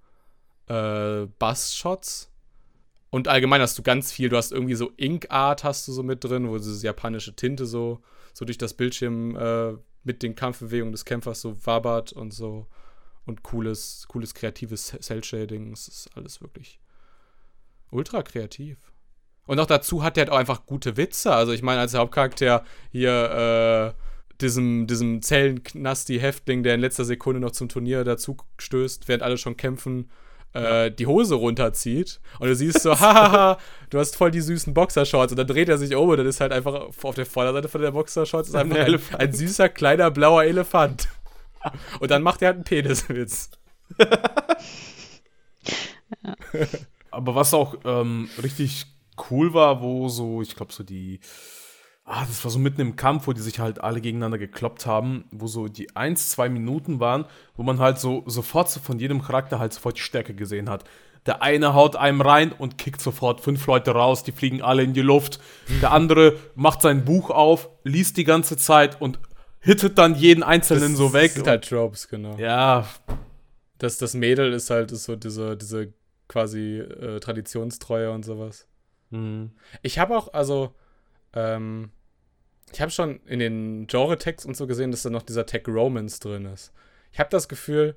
[0.68, 2.32] äh, Bass-Shots.
[3.10, 6.24] Und allgemein hast du ganz viel, du hast irgendwie so Ink-Art hast du so mit
[6.24, 9.74] drin, wo diese japanische Tinte so, so durch das Bildschirm äh,
[10.04, 12.68] mit den Kampfbewegungen des Kämpfers so wabert und so.
[13.26, 15.74] Und cooles, cooles kreatives Cell-Shading.
[15.74, 16.80] Es ist alles wirklich
[17.90, 18.78] ultra kreativ.
[19.48, 21.34] Und auch dazu hat er halt auch einfach gute Witze.
[21.34, 24.11] Also ich meine, als Hauptcharakter hier äh,
[24.42, 29.58] diesem, diesem Zellenknasti-Häftling, der in letzter Sekunde noch zum Turnier dazu stößt, während alle schon
[29.58, 30.10] kämpfen,
[30.54, 32.20] äh, die Hose runterzieht.
[32.40, 33.58] Und du siehst so, hahaha,
[33.90, 35.34] du hast voll die süßen Boxershorts.
[35.34, 37.82] Und dann dreht er sich um und dann ist halt einfach auf der Vorderseite von
[37.82, 41.08] der Boxershorts ist einfach ein, ein süßer, kleiner, blauer Elefant.
[42.00, 43.52] Und dann macht er halt einen Peniswitz.
[43.98, 44.08] ja.
[47.12, 48.86] Aber was auch ähm, richtig
[49.30, 51.20] cool war, wo so, ich glaube, so die,
[52.04, 55.26] ah, das war so mitten im Kampf, wo die sich halt alle gegeneinander gekloppt haben,
[55.32, 57.26] wo so die eins, zwei Minuten waren,
[57.56, 60.84] wo man halt so sofort so von jedem Charakter halt sofort die Stärke gesehen hat.
[61.28, 64.94] Der eine haut einem rein und kickt sofort fünf Leute raus, die fliegen alle in
[64.94, 65.40] die Luft.
[65.82, 69.20] Der andere macht sein Buch auf, liest die ganze Zeit und
[69.60, 71.28] hittet dann jeden Einzelnen das so weg.
[71.28, 72.36] Das sind halt Tropes, genau.
[72.38, 72.88] Ja.
[73.78, 75.94] Das, das Mädel ist halt ist so diese, diese
[76.28, 78.68] quasi äh, Traditionstreue und sowas.
[79.12, 79.52] Mhm.
[79.84, 80.74] Ich habe auch, also,
[81.34, 81.92] ähm,
[82.72, 86.20] ich habe schon in den Genre-Tags und so gesehen, dass da noch dieser Tag Romance
[86.20, 86.72] drin ist.
[87.12, 87.96] Ich habe das Gefühl,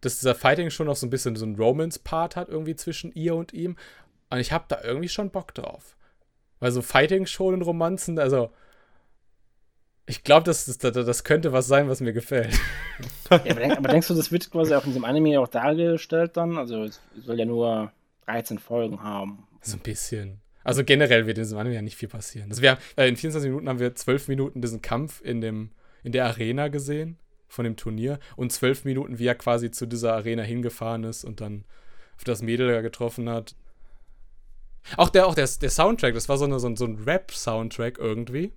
[0.00, 3.34] dass dieser Fighting schon noch so ein bisschen so ein Romance-Part hat, irgendwie zwischen ihr
[3.34, 3.76] und ihm.
[4.30, 5.96] Und ich habe da irgendwie schon Bock drauf.
[6.58, 8.50] Weil so Fighting schon in Romanzen, also
[10.06, 12.58] ich glaube, das, das, das könnte was sein, was mir gefällt.
[13.30, 16.36] Ja, aber, denk, aber, denkst du, das wird quasi auch in diesem Anime auch dargestellt
[16.36, 16.58] dann?
[16.58, 17.92] Also es soll ja nur
[18.26, 19.46] 13 Folgen haben.
[19.62, 20.40] So ein bisschen.
[20.62, 22.50] Also generell wird in diesem Anime ja nicht viel passieren.
[22.50, 25.70] Also wir äh, in 24 Minuten haben wir 12 Minuten diesen Kampf in, dem,
[26.02, 30.14] in der Arena gesehen, von dem Turnier, und 12 Minuten, wie er quasi zu dieser
[30.14, 31.64] Arena hingefahren ist und dann
[32.16, 33.56] auf das Mädel da getroffen hat.
[34.96, 38.52] Auch der, auch der, der Soundtrack, das war so, eine, so ein Rap-Soundtrack irgendwie.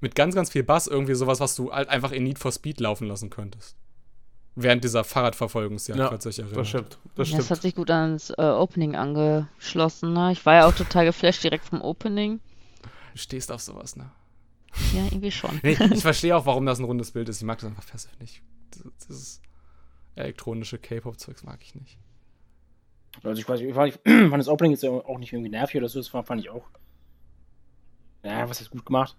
[0.00, 2.78] Mit ganz, ganz viel Bass, irgendwie sowas, was du halt einfach in Need for Speed
[2.78, 3.76] laufen lassen könntest.
[4.60, 6.56] Während dieser Fahrradverfolgungsjagd, ja, falls euch erinnert.
[6.56, 6.98] Das stimmt.
[7.14, 7.42] Das, stimmt.
[7.42, 10.32] das hat sich gut ans äh, Opening angeschlossen, ne?
[10.32, 12.40] Ich war ja auch total geflasht direkt vom Opening.
[13.12, 14.10] Du stehst auf sowas, ne?
[14.94, 15.60] Ja, irgendwie schon.
[15.62, 17.36] Nee, ich verstehe auch, warum das ein rundes Bild ist.
[17.36, 18.42] Ich mag das einfach passiv nicht.
[19.08, 19.40] Dieses
[20.16, 21.96] elektronische K-Pop-Zeugs mag ich nicht.
[23.22, 26.00] Also ich weiß nicht, ich fand das Opening jetzt auch nicht irgendwie nervig oder so,
[26.00, 26.64] das fand ich auch.
[28.24, 29.16] Ja, was ist gut gemacht.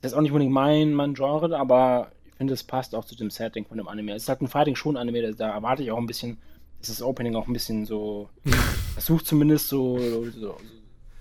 [0.00, 2.10] Das ist auch nicht unbedingt mein, mein Genre, aber
[2.42, 4.14] finde, es passt auch zu dem Setting von dem Anime.
[4.14, 6.38] Es ist halt ein Fighting schon Anime, da erwarte ich auch ein bisschen,
[6.80, 8.28] dass das Opening auch ein bisschen so,
[8.94, 10.56] versucht zumindest so, so, so,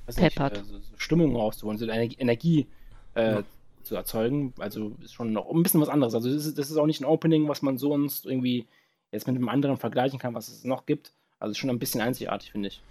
[0.08, 2.66] nicht, äh, so, so Stimmung rauszuholen, so eine Energie
[3.14, 3.44] äh, ja.
[3.84, 4.56] zu erzeugen.
[4.58, 6.16] Also ist schon noch ein bisschen was anderes.
[6.16, 8.66] Also das ist, das ist auch nicht ein Opening, was man sonst irgendwie
[9.12, 11.14] jetzt mit einem anderen vergleichen kann, was es noch gibt.
[11.38, 12.82] Also schon ein bisschen einzigartig, finde ich.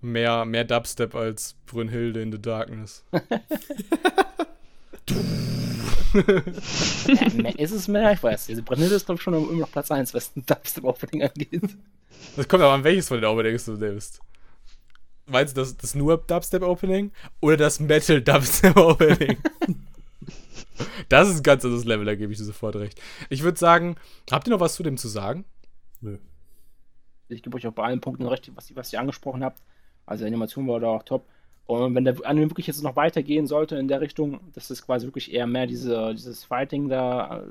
[0.00, 3.04] Mehr, mehr Dubstep als Brünnhilde in the Darkness.
[6.14, 8.12] ja, ist es mehr?
[8.12, 8.46] Ich weiß.
[8.46, 11.76] Diese Brennende ist, glaube ich, schon immer noch Platz 1, was ein Dubstep-Opening angeht.
[12.36, 14.20] Das kommt aber an, welches von den Openings du nimmst.
[15.26, 17.10] Meinst du das, das nur Dubstep-Opening
[17.40, 19.38] oder das Metal-Dubstep-Opening?
[21.08, 23.00] das ist ein ganz anderes Level, da gebe ich dir sofort recht.
[23.30, 23.96] Ich würde sagen,
[24.30, 25.44] habt ihr noch was zu dem zu sagen?
[26.00, 26.18] Nö.
[27.28, 29.62] Ich gebe euch auch bei allen Punkten recht, was, was ihr angesprochen habt.
[30.06, 31.26] Also, die Animation war da auch top.
[31.66, 35.06] Und wenn der Anime wirklich jetzt noch weitergehen sollte in der Richtung, dass es quasi
[35.06, 37.44] wirklich eher mehr diese, dieses Fighting da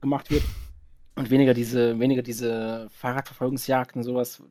[0.00, 0.42] gemacht wird
[1.14, 4.42] und weniger diese, weniger diese Fahrradverfolgungsjagden und sowas,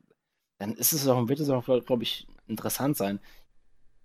[0.58, 3.20] dann ist es auch, wird es auch, glaube ich, interessant sein.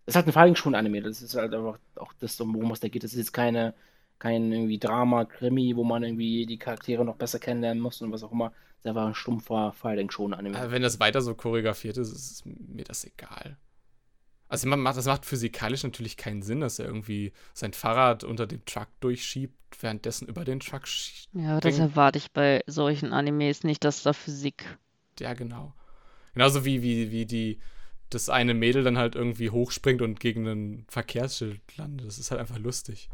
[0.05, 2.81] Es ist halt ein Fighting schon Anime, das ist halt einfach auch das, worum es
[2.81, 3.05] da geht.
[3.05, 3.75] Das ist jetzt keine,
[4.19, 8.23] kein irgendwie Drama, Krimi, wo man irgendwie die Charaktere noch besser kennenlernen muss und was
[8.23, 8.53] auch immer.
[8.83, 10.71] Das war ein stumpfer Fighting schon Anime.
[10.71, 13.57] Wenn das weiter so choreografiert ist, ist mir das egal.
[14.51, 18.49] Also man macht, das macht physikalisch natürlich keinen Sinn, dass er irgendwie sein Fahrrad unter
[18.49, 21.29] dem Truck durchschiebt, währenddessen über den Truck schiebt.
[21.35, 24.77] Ja, das erwarte ich bei solchen Animes nicht, dass da Physik.
[25.21, 25.73] Ja, genau.
[26.35, 27.61] Genauso wie, wie, wie die,
[28.11, 32.09] das eine Mädel dann halt irgendwie hochspringt und gegen ein Verkehrsschild landet.
[32.09, 33.09] Das ist halt einfach lustig.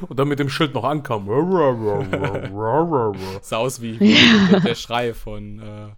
[0.00, 1.28] Und dann mit dem Schild noch ankam.
[3.40, 4.14] Sah aus wie, wie
[4.50, 5.60] der, der, Schrei von.
[5.60, 5.88] Äh,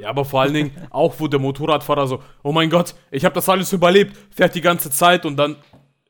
[0.00, 3.34] ja, aber vor allen Dingen auch, wo der Motorradfahrer so, oh mein Gott, ich habe
[3.34, 5.56] das alles überlebt, fährt die ganze Zeit und dann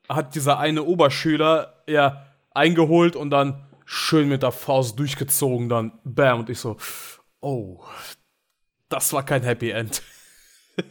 [0.08, 6.40] hat dieser eine Oberschüler ja eingeholt und dann schön mit der Faust durchgezogen, dann bam
[6.40, 6.76] und ich so,
[7.40, 7.84] oh,
[8.88, 10.02] das war kein Happy End.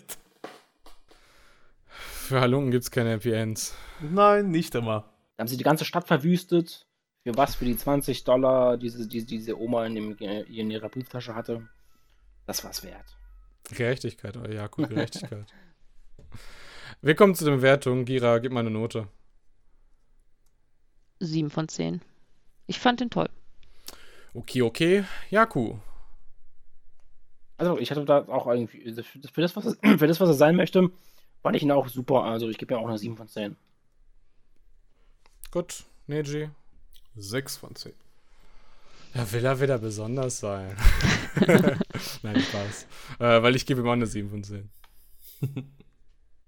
[1.87, 3.75] Für Halunken gibt es keine Happy Ends.
[4.01, 5.09] Nein, nicht immer.
[5.35, 6.85] Da haben sie die ganze Stadt verwüstet.
[7.23, 7.55] Für was?
[7.55, 11.67] Für die 20 Dollar, diese, diese, diese Oma in, dem, in ihrer Brieftasche hatte.
[12.49, 13.05] Das war's wert.
[13.69, 15.45] Gerechtigkeit, oh ja, gut, Gerechtigkeit.
[17.03, 18.05] Wir kommen zu der Bewertung.
[18.05, 19.07] Gira, gib mal eine Note.
[21.19, 22.01] 7 von 10.
[22.65, 23.29] Ich fand den toll.
[24.33, 25.03] Okay, okay.
[25.29, 25.77] Jaku.
[27.57, 30.55] Also, ich hatte da auch irgendwie, für das, was er, für das, was er sein
[30.55, 30.89] möchte,
[31.43, 32.23] fand ich ihn auch super.
[32.23, 33.55] Also, ich gebe ihm auch eine 7 von 10.
[35.51, 36.49] Gut, Neji.
[37.15, 37.93] 6 von 10.
[39.13, 40.75] Ja, will er wieder besonders sein.
[42.23, 42.87] Nein, Spaß.
[43.19, 44.69] Äh, weil ich gebe ihm auch eine 7 von 10.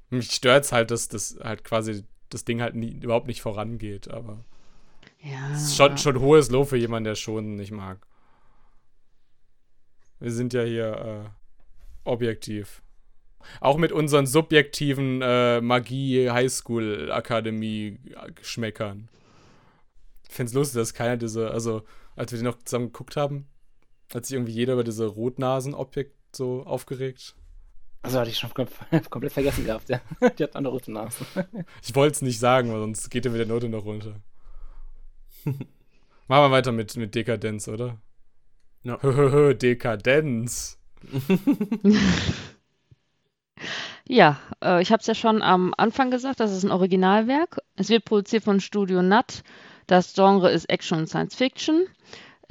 [0.09, 4.09] Mich stört es halt, dass das halt quasi das Ding halt nie, überhaupt nicht vorangeht,
[4.09, 4.43] aber.
[5.19, 5.51] Ja.
[5.53, 8.05] Es ist schon, schon hohes Lob für jemanden, der schon nicht mag.
[10.19, 10.93] Wir sind ja hier
[11.25, 11.29] äh,
[12.03, 12.81] objektiv.
[13.59, 17.99] Auch mit unseren subjektiven äh, Magie Highschool Akademie
[18.35, 19.09] Geschmäckern.
[20.29, 21.83] Ich finde es lustig, dass keiner diese, also
[22.15, 23.47] als wir die noch zusammen geguckt haben,
[24.15, 27.35] hat sich irgendwie jeder über diese Rotnasen-Objekt so aufgeregt.
[28.03, 28.51] Also hatte ich schon
[29.09, 30.01] komplett vergessen gehabt, ja.
[30.37, 31.25] Die hat andere rote Nasen.
[31.83, 34.15] Ich wollte es nicht sagen, weil sonst geht ja mit der Note noch runter.
[35.45, 35.57] Machen
[36.27, 37.97] wir weiter mit, mit Dekadenz, oder?
[38.83, 38.97] Ja.
[39.53, 40.79] Dekadenz.
[44.07, 47.59] ja, äh, ich habe es ja schon am Anfang gesagt, das ist ein Originalwerk.
[47.75, 49.43] Es wird produziert von Studio Nut.
[49.87, 51.85] Das Genre ist Action und Science Fiction.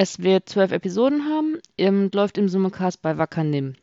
[0.03, 3.75] Es wird zwölf Episoden haben und läuft im Simulcast bei Wakanim.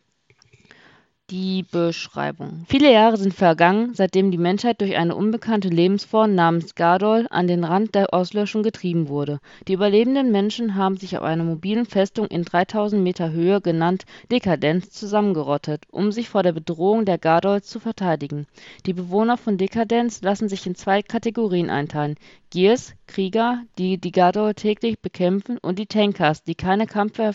[1.30, 2.64] Die Beschreibung.
[2.70, 7.66] Viele Jahre sind vergangen, seitdem die Menschheit durch eine unbekannte Lebensform namens Gardol an den
[7.66, 9.42] Rand der Auslöschung getrieben wurde.
[9.68, 14.92] Die überlebenden Menschen haben sich auf einer mobilen Festung in 3000 Meter Höhe, genannt Dekadenz,
[14.92, 18.48] zusammengerottet, um sich vor der Bedrohung der Gardols zu verteidigen.
[18.86, 22.16] Die Bewohner von Dekadenz lassen sich in zwei Kategorien einteilen:
[22.52, 27.34] Gears, Krieger, die die Gardol täglich bekämpfen, und die Tankers, die keine Kampfwehr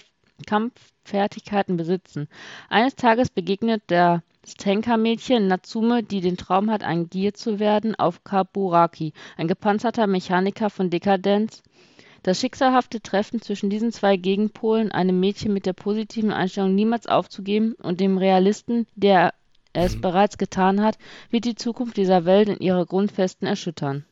[1.03, 2.29] Kampffertigkeiten besitzen.
[2.69, 4.23] Eines Tages begegnet das
[4.57, 10.71] Tankermädchen Natsume, die den Traum hat, ein Gear zu werden, auf Kaburaki, ein gepanzerter Mechaniker
[10.71, 11.63] von Dekadenz.
[12.23, 17.75] Das schicksalhafte Treffen zwischen diesen zwei Gegenpolen, einem Mädchen mit der positiven Einstellung, niemals aufzugeben,
[17.83, 19.35] und dem Realisten, der
[19.73, 20.01] es mhm.
[20.03, 20.99] bereits getan hat,
[21.31, 24.05] wird die Zukunft dieser Welt in ihre Grundfesten erschüttern.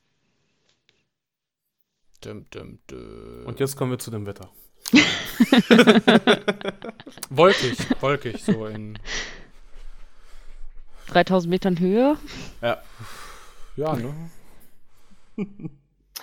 [2.20, 3.47] Dum, dum, dum.
[3.47, 4.51] Und jetzt kommen wir zu dem Wetter.
[7.30, 8.98] wolkig, wolkig, so in
[11.09, 12.16] 3000 Metern Höhe.
[12.62, 12.78] Ja.
[13.76, 14.14] Ja, ne?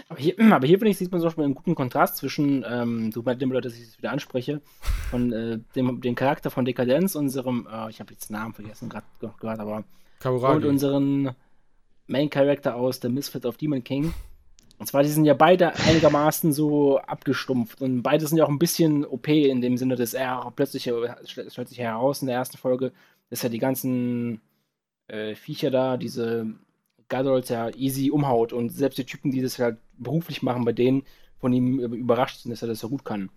[0.09, 3.11] Aber hier, aber hier finde ich, sieht man zum Beispiel einen guten Kontrast zwischen, ähm,
[3.11, 4.61] tut mir leid, dass ich es wieder anspreche,
[5.09, 8.89] von äh, dem, dem Charakter von Dekadenz, unserem, äh, ich habe jetzt den Namen vergessen,
[8.89, 9.83] gerade gehört, aber
[10.19, 10.57] Kaburagi.
[10.57, 11.31] und unseren
[12.07, 14.13] Main Character aus The Misfit of Demon King,
[14.79, 18.59] und zwar, die sind ja beide einigermaßen so abgestumpft und beide sind ja auch ein
[18.59, 22.57] bisschen OP in dem Sinne, dass er plötzlich, es stellt sich heraus in der ersten
[22.57, 22.91] Folge,
[23.29, 24.41] dass ja die ganzen
[25.07, 26.47] äh, Viecher da, diese
[27.09, 31.03] Gadolts ja easy umhaut und selbst die Typen, die das halt beruflich machen, bei denen
[31.39, 33.29] von ihm überrascht sind, dass er das so gut kann.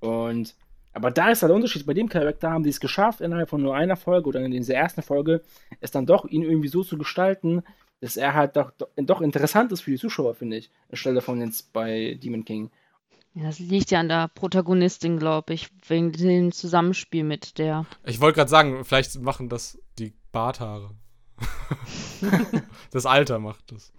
[0.00, 0.54] Und
[0.92, 1.86] aber da ist halt der Unterschied.
[1.86, 4.74] Bei dem Charakter haben die es geschafft, innerhalb von nur einer Folge oder in dieser
[4.74, 5.42] ersten Folge,
[5.80, 7.62] es dann doch ihn irgendwie so zu gestalten,
[8.00, 11.72] dass er halt doch, doch interessant ist für die Zuschauer, finde ich, anstelle von jetzt
[11.72, 12.70] bei Demon King.
[13.34, 17.86] Ja, das liegt ja an der Protagonistin, glaube ich, wegen dem Zusammenspiel mit der.
[18.04, 20.90] Ich wollte gerade sagen, vielleicht machen das die Barthaare.
[22.90, 23.92] das Alter macht das.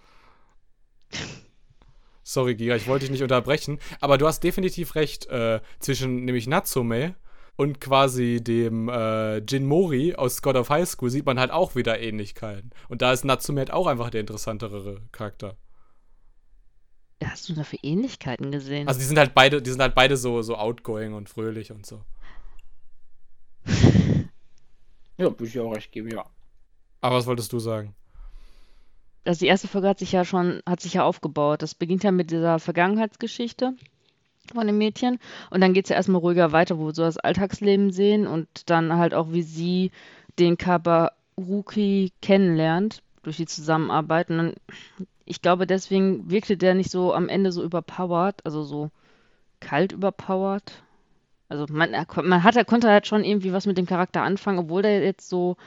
[2.24, 3.80] Sorry, Gira, ich wollte dich nicht unterbrechen.
[4.02, 5.28] Aber du hast definitiv recht.
[5.28, 7.16] Äh, zwischen nämlich Natsume
[7.60, 11.76] und quasi dem äh, Jin Mori aus God of High School sieht man halt auch
[11.76, 12.70] wieder Ähnlichkeiten.
[12.88, 15.58] Und da ist Natsume halt auch einfach der interessantere Charakter.
[17.22, 18.88] Ja, hast du da für Ähnlichkeiten gesehen?
[18.88, 21.86] Also die sind halt beide, die sind halt beide so, so outgoing und fröhlich und
[21.86, 22.02] so.
[25.18, 26.26] Ja, würde ich auch recht geben, ja.
[27.02, 27.94] Aber was wolltest du sagen?
[29.26, 31.62] Also die erste Folge hat sich ja schon, hat sich ja aufgebaut.
[31.62, 33.76] Das beginnt ja mit dieser Vergangenheitsgeschichte
[34.54, 35.20] von dem Mädchen.
[35.50, 38.48] Und dann geht es ja erstmal ruhiger weiter, wo wir so das Alltagsleben sehen und
[38.70, 39.92] dann halt auch, wie sie
[40.40, 44.30] den Kabaruki kennenlernt durch die Zusammenarbeit.
[44.30, 44.54] Und dann,
[45.26, 48.90] ich glaube, deswegen wirkte der nicht so am Ende so überpowered, also so
[49.60, 50.82] kalt überpowered.
[51.50, 51.92] Also man,
[52.24, 55.30] man hat, er konnte halt schon irgendwie was mit dem Charakter anfangen, obwohl der jetzt
[55.30, 55.58] so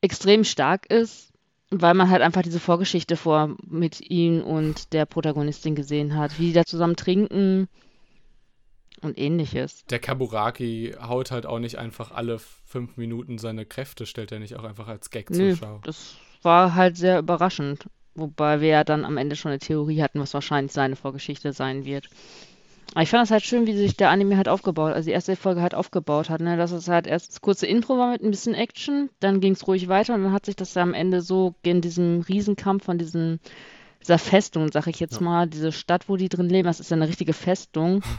[0.00, 1.29] extrem stark ist,
[1.70, 6.48] weil man halt einfach diese Vorgeschichte vor mit ihm und der Protagonistin gesehen hat, wie
[6.48, 7.68] die da zusammen trinken
[9.02, 9.84] und ähnliches.
[9.86, 14.56] Der Kaburaki haut halt auch nicht einfach alle fünf Minuten seine Kräfte, stellt er nicht
[14.56, 15.80] auch einfach als Gag Nö, zur Schau.
[15.84, 17.86] das war halt sehr überraschend.
[18.14, 21.84] Wobei wir ja dann am Ende schon eine Theorie hatten, was wahrscheinlich seine Vorgeschichte sein
[21.84, 22.10] wird.
[22.92, 25.36] Aber ich fand es halt schön, wie sich der Anime halt aufgebaut, also die erste
[25.36, 26.56] Folge halt aufgebaut hat, ne?
[26.56, 29.66] Dass es halt erst das kurze Intro war mit ein bisschen Action, dann ging es
[29.68, 32.98] ruhig weiter und dann hat sich das ja am Ende so in diesem Riesenkampf von
[32.98, 33.38] diesen,
[34.02, 35.22] dieser Festung, sag ich jetzt Ja.
[35.22, 38.02] mal, diese Stadt, wo die drin leben, das ist ja eine richtige Festung.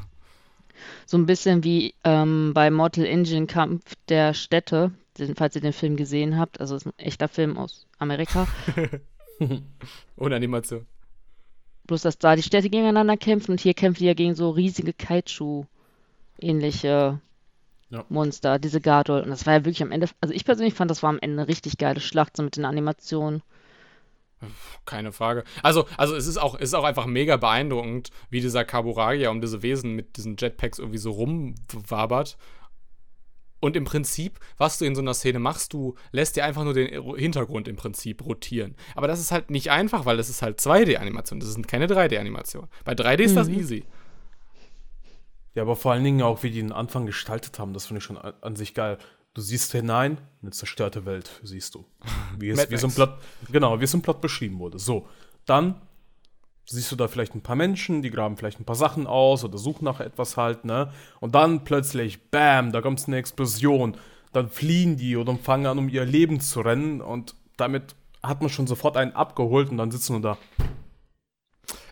[1.06, 4.92] So ein bisschen wie ähm, bei Mortal Engine Kampf der Städte,
[5.36, 6.60] falls ihr den Film gesehen habt.
[6.60, 8.48] Also es ist ein echter Film aus Amerika.
[10.18, 10.88] Ohne Animation.
[11.88, 14.94] Bloß, dass da die Städte gegeneinander kämpfen und hier kämpfen die ja gegen so riesige
[14.94, 17.20] Kaiju-ähnliche
[17.90, 18.06] Ja.
[18.08, 19.22] Monster, diese Gardol.
[19.22, 21.42] Und das war ja wirklich am Ende, also ich persönlich fand, das war am Ende
[21.42, 23.42] eine richtig geile Schlacht, so mit den Animationen.
[24.86, 25.44] Keine Frage.
[25.62, 29.40] Also, also es ist auch, es ist auch einfach mega beeindruckend, wie dieser Kaburagi um
[29.40, 32.38] diese Wesen mit diesen Jetpacks irgendwie so rumwabert.
[33.62, 36.74] Und im Prinzip, was du in so einer Szene machst, du lässt dir einfach nur
[36.74, 38.76] den Hintergrund im Prinzip rotieren.
[38.96, 41.40] Aber das ist halt nicht einfach, weil das ist halt 2D-Animation.
[41.40, 42.68] Das sind keine 3D-Animation.
[42.84, 43.54] Bei 3D ist das Mhm.
[43.60, 43.86] easy.
[45.54, 48.04] Ja, aber vor allen Dingen auch, wie die den Anfang gestaltet haben, das finde ich
[48.04, 48.98] schon an, sich geil.
[49.34, 51.86] Du siehst hinein, eine zerstörte Welt, siehst du.
[52.38, 52.96] Wie es, wie es im Max.
[52.96, 53.14] Plot,
[53.52, 54.80] genau, wie es im Plot beschrieben wurde.
[54.80, 55.08] So,
[55.46, 55.82] dann
[56.66, 59.58] siehst du da vielleicht ein paar Menschen, die graben vielleicht ein paar Sachen aus oder
[59.58, 60.92] suchen nach etwas halt, ne?
[61.20, 63.98] Und dann plötzlich, bam, da kommt eine Explosion.
[64.34, 68.50] Dann fliehen die oder fangen an, um ihr Leben zu rennen und damit hat man
[68.50, 70.38] schon sofort einen abgeholt und dann sitzen wir da.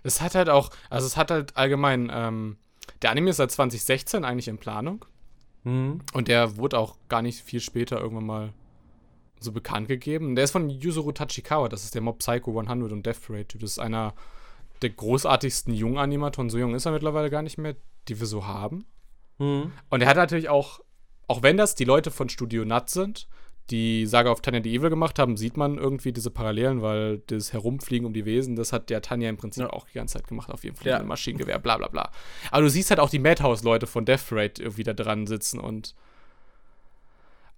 [0.03, 2.57] Es hat halt auch, also es hat halt allgemein, ähm,
[3.01, 5.05] der Anime ist seit 2016 eigentlich in Planung.
[5.63, 5.99] Mhm.
[6.13, 8.53] Und der wurde auch gar nicht viel später irgendwann mal
[9.39, 10.35] so bekannt gegeben.
[10.35, 13.61] Der ist von Yuzuru Tachikawa, das ist der Mob Psycho 100 und Death Parade Typ.
[13.61, 14.13] Das ist einer
[14.81, 16.49] der großartigsten Junganimatoren.
[16.49, 17.75] So jung ist er mittlerweile gar nicht mehr,
[18.07, 18.85] die wir so haben.
[19.37, 19.71] Mhm.
[19.89, 20.79] Und er hat natürlich auch,
[21.27, 23.27] auch wenn das die Leute von Studio Nut sind,
[23.69, 27.53] die Saga of Tanya the Evil gemacht haben, sieht man irgendwie diese Parallelen, weil das
[27.53, 29.69] Herumfliegen um die Wesen, das hat der Tanya im Prinzip Ja.
[29.69, 31.07] auch die ganze Zeit gemacht, auf jedem fliegenden Ja.
[31.07, 32.11] Maschinengewehr, bla bla bla.
[32.49, 35.93] Aber du siehst halt auch die Madhouse-Leute von Death Parade irgendwie da dran sitzen und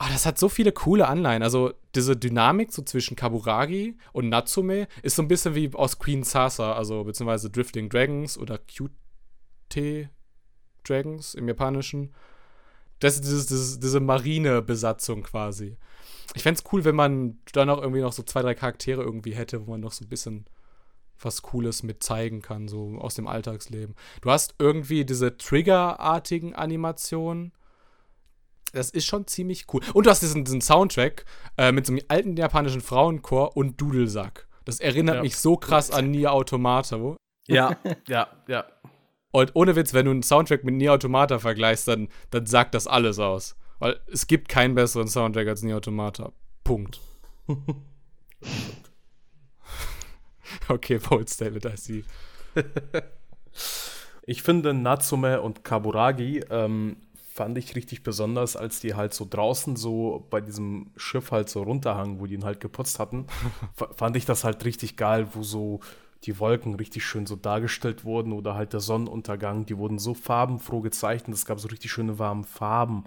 [0.04, 1.44] Ah, das hat so viele coole Anleihen.
[1.44, 6.24] Also diese Dynamik so zwischen Kaburagi und Natsume ist so ein bisschen wie aus Queen
[6.24, 10.10] Sasa, also beziehungsweise Drifting Dragons oder QT
[10.84, 12.16] Dragons im Japanischen.
[12.98, 15.78] Das ist dieses, diese Marine-Besatzung quasi.
[16.34, 19.36] Ich fände es cool, wenn man da noch irgendwie noch so zwei, drei Charaktere irgendwie
[19.36, 20.46] hätte, wo man noch so ein bisschen
[21.20, 23.94] was Cooles mit zeigen kann, so aus dem Alltagsleben.
[24.22, 27.52] Du hast irgendwie diese Trigger-artigen Animationen.
[28.72, 29.82] Das ist schon ziemlich cool.
[29.94, 31.26] Und du hast diesen, diesen Soundtrack
[31.58, 34.48] äh, mit so einem alten japanischen Frauenchor und Dudelsack.
[34.66, 35.22] Das erinnert Ja.
[35.24, 37.16] mich so krass an Nier Automata.
[37.48, 37.76] Ja,
[38.08, 38.66] ja, ja.
[39.32, 42.88] Und ohne Witz, wenn du einen Soundtrack mit Nier Automata vergleichst, dann, dann sagt das
[42.88, 43.56] alles aus.
[43.80, 46.32] Weil es gibt keinen besseren Soundtrack als Nier Automata.
[46.64, 47.00] Punkt.
[50.70, 52.04] okay, Paul's David, I see.
[54.24, 56.98] Ich finde Natsume und Kaburagi ähm,
[57.34, 61.64] fand ich richtig besonders, als die halt so draußen so bei diesem Schiff halt so
[61.64, 63.26] runterhangen, wo die ihn halt geputzt hatten.
[63.96, 65.80] Fand ich das halt richtig geil, wo so
[66.24, 70.82] die Wolken richtig schön so dargestellt wurden oder halt der Sonnenuntergang, die wurden so farbenfroh
[70.82, 73.06] gezeichnet, es gab so richtig schöne warme Farben.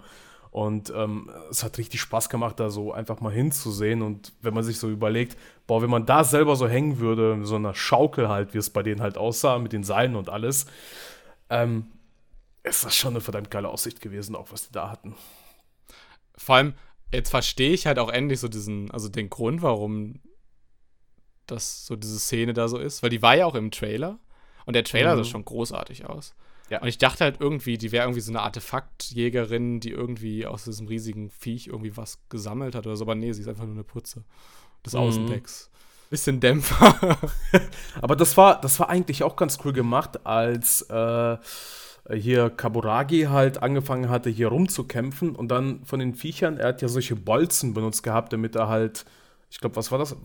[0.51, 4.01] Und ähm, es hat richtig Spaß gemacht, da so einfach mal hinzusehen.
[4.01, 7.55] Und wenn man sich so überlegt, boah, wenn man da selber so hängen würde, so
[7.55, 10.65] einer Schaukel halt, wie es bei denen halt aussah, mit den Seilen und alles,
[11.49, 11.87] ähm,
[12.65, 15.15] ist das schon eine verdammt geile Aussicht gewesen, auch was die da hatten.
[16.37, 16.73] Vor allem,
[17.11, 20.19] jetzt verstehe ich halt auch endlich so diesen, also den Grund, warum
[21.47, 23.03] das so diese Szene da so ist.
[23.03, 24.19] Weil die war ja auch im Trailer.
[24.65, 25.23] Und der Trailer mhm.
[25.23, 26.35] sah schon großartig aus.
[26.69, 26.81] Ja.
[26.81, 30.87] Und ich dachte halt irgendwie, die wäre irgendwie so eine Artefaktjägerin, die irgendwie aus diesem
[30.87, 33.05] riesigen Viech irgendwie was gesammelt hat oder so.
[33.05, 34.23] Aber nee, sie ist einfach nur eine Putze
[34.83, 34.99] des mhm.
[34.99, 35.69] Außendecks.
[36.09, 37.17] Bisschen Dämpfer.
[38.01, 41.37] Aber das war, das war eigentlich auch ganz cool gemacht, als äh,
[42.13, 46.87] hier Kaburagi halt angefangen hatte, hier rumzukämpfen und dann von den Viechern, er hat ja
[46.87, 49.05] solche Bolzen benutzt gehabt, damit er halt,
[49.49, 50.15] ich glaube, was war das?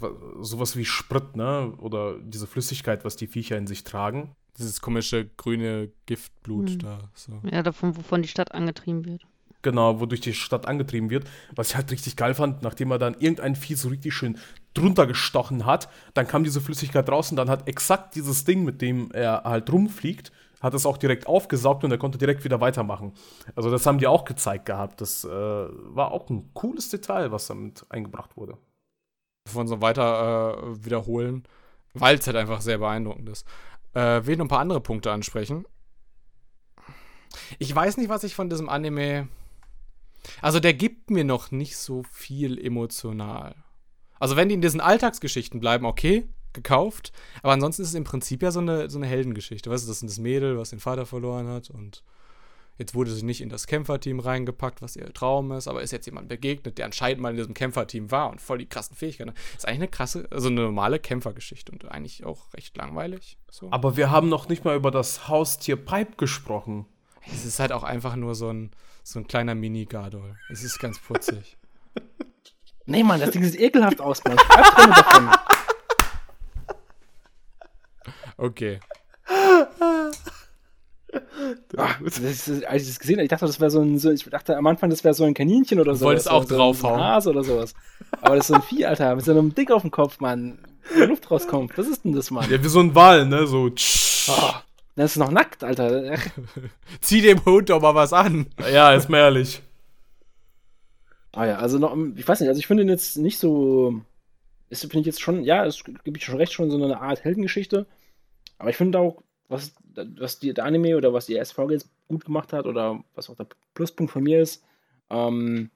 [0.41, 1.73] Sowas wie Sprit, ne?
[1.79, 4.35] Oder diese Flüssigkeit, was die Viecher in sich tragen.
[4.59, 6.79] Dieses komische grüne Giftblut mhm.
[6.81, 6.99] da.
[7.15, 7.41] So.
[7.51, 9.27] Ja, davon, wovon die Stadt angetrieben wird.
[9.63, 11.29] Genau, wodurch die Stadt angetrieben wird.
[11.55, 14.39] Was ich halt richtig geil fand, nachdem er dann irgendein Vieh so richtig schön
[14.73, 18.81] drunter gestochen hat, dann kam diese Flüssigkeit raus und dann hat exakt dieses Ding, mit
[18.81, 23.15] dem er halt rumfliegt, hat es auch direkt aufgesaugt und er konnte direkt wieder weitermachen.
[23.55, 25.01] Also das haben die auch gezeigt gehabt.
[25.01, 28.59] Das äh, war auch ein cooles Detail, was damit eingebracht wurde.
[29.49, 31.45] Von so weiter äh, wiederholen,
[31.95, 33.47] weil es halt einfach sehr beeindruckend ist.
[33.95, 35.65] Äh, will noch ein paar andere Punkte ansprechen.
[37.59, 39.29] Ich weiß nicht, was ich von diesem Anime
[40.43, 43.55] also der gibt mir noch nicht so viel emotional.
[44.19, 47.13] Also wenn die in diesen Alltagsgeschichten bleiben, okay, gekauft.
[47.43, 49.71] Aber ansonsten ist es im Prinzip ja so eine, so eine Heldengeschichte.
[49.71, 52.03] Weißt du, das ist das Mädel, was den Vater verloren hat und
[52.81, 56.07] jetzt wurde sie nicht in das Kämpferteam reingepackt, was ihr Traum ist, aber ist jetzt
[56.07, 59.35] jemand begegnet, der anscheinend mal in diesem Kämpferteam war und voll die krassen Fähigkeiten.
[59.57, 63.37] Ist eigentlich eine krasse, also eine normale Kämpfergeschichte und eigentlich auch recht langweilig.
[63.51, 63.69] So.
[63.71, 66.87] Aber wir haben noch nicht mal über das Haustier Pipe gesprochen.
[67.33, 68.71] Es ist halt auch einfach nur so ein,
[69.03, 70.37] so ein kleiner Mini-Gardol.
[70.51, 71.59] Es ist ganz putzig.
[72.87, 74.37] Nee, Mann, das Ding sieht ekelhaft aus, Mann.
[74.37, 75.31] Ich davon.
[78.41, 78.81] Okay.
[81.77, 84.11] Ach, das ist, als ich das gesehen habe, ich dachte, das wäre so ein, so,
[84.11, 86.01] ich dachte am Anfang, das wäre so ein Kaninchen oder so.
[86.01, 87.01] Du wolltest auch so draufhauen.
[87.01, 87.75] Ein Hase oder sowas.
[88.23, 90.59] Aber das ist so ein Vieh, Alter, mit so einem Dick auf dem Kopf, Mann.
[90.97, 91.77] Wo Luft rauskommt.
[91.77, 92.51] Was ist denn das, Mann?
[92.51, 93.47] Ja, wie so ein Wal, ne?
[93.47, 93.71] So.
[94.29, 94.53] Oh.
[94.97, 96.17] Das ist noch nackt, Alter.
[97.01, 98.47] Zieh dem Hund doch mal was an.
[98.73, 99.61] Ja, ist mir ehrlich.
[101.33, 104.01] Ah ja, also noch, ich weiß nicht, also ich finde ihn jetzt nicht so.
[104.71, 107.87] Ist, finde ich jetzt schon, ja, es gibt schon recht, schon so eine Art Heldengeschichte.
[108.61, 112.27] Aber ich finde auch, was, was die, der Anime oder was die Folge jetzt gut
[112.27, 114.63] gemacht hat oder was auch der Pluspunkt von mir ist,
[115.09, 115.71] ähm,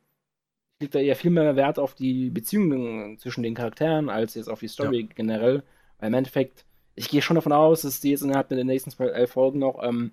[0.80, 4.60] liegt da eher viel mehr Wert auf die Beziehungen zwischen den Charakteren als jetzt auf
[4.60, 5.14] die Story ja.
[5.14, 5.62] generell.
[5.98, 9.30] Weil im Endeffekt, ich gehe schon davon aus, dass die jetzt innerhalb der nächsten elf
[9.30, 10.12] Folgen noch ähm,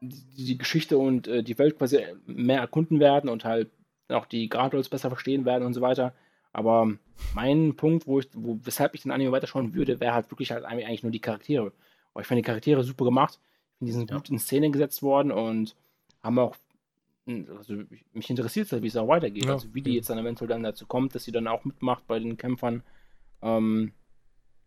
[0.00, 3.70] die, die, Geschichte und äh, die Welt quasi mehr erkunden werden und halt
[4.08, 6.14] auch die Guardrails besser verstehen werden und so weiter.
[6.52, 6.92] Aber
[7.34, 10.64] mein Punkt, wo ich, wo, weshalb ich den Anime weiterschauen würde, wäre halt wirklich halt
[10.64, 11.72] eigentlich nur die Charaktere.
[12.12, 13.38] Aber ich finde die Charaktere super gemacht.
[13.40, 14.16] Ich finde, die sind ja.
[14.16, 15.76] gut in Szene gesetzt worden und
[16.22, 16.56] haben auch,
[17.26, 17.74] also
[18.12, 19.44] mich interessiert es halt, wie es auch weitergeht.
[19.44, 22.06] Ja, also wie die jetzt dann eventuell dann dazu kommt, dass sie dann auch mitmacht
[22.06, 22.82] bei den Kämpfern.
[23.42, 23.92] Ähm,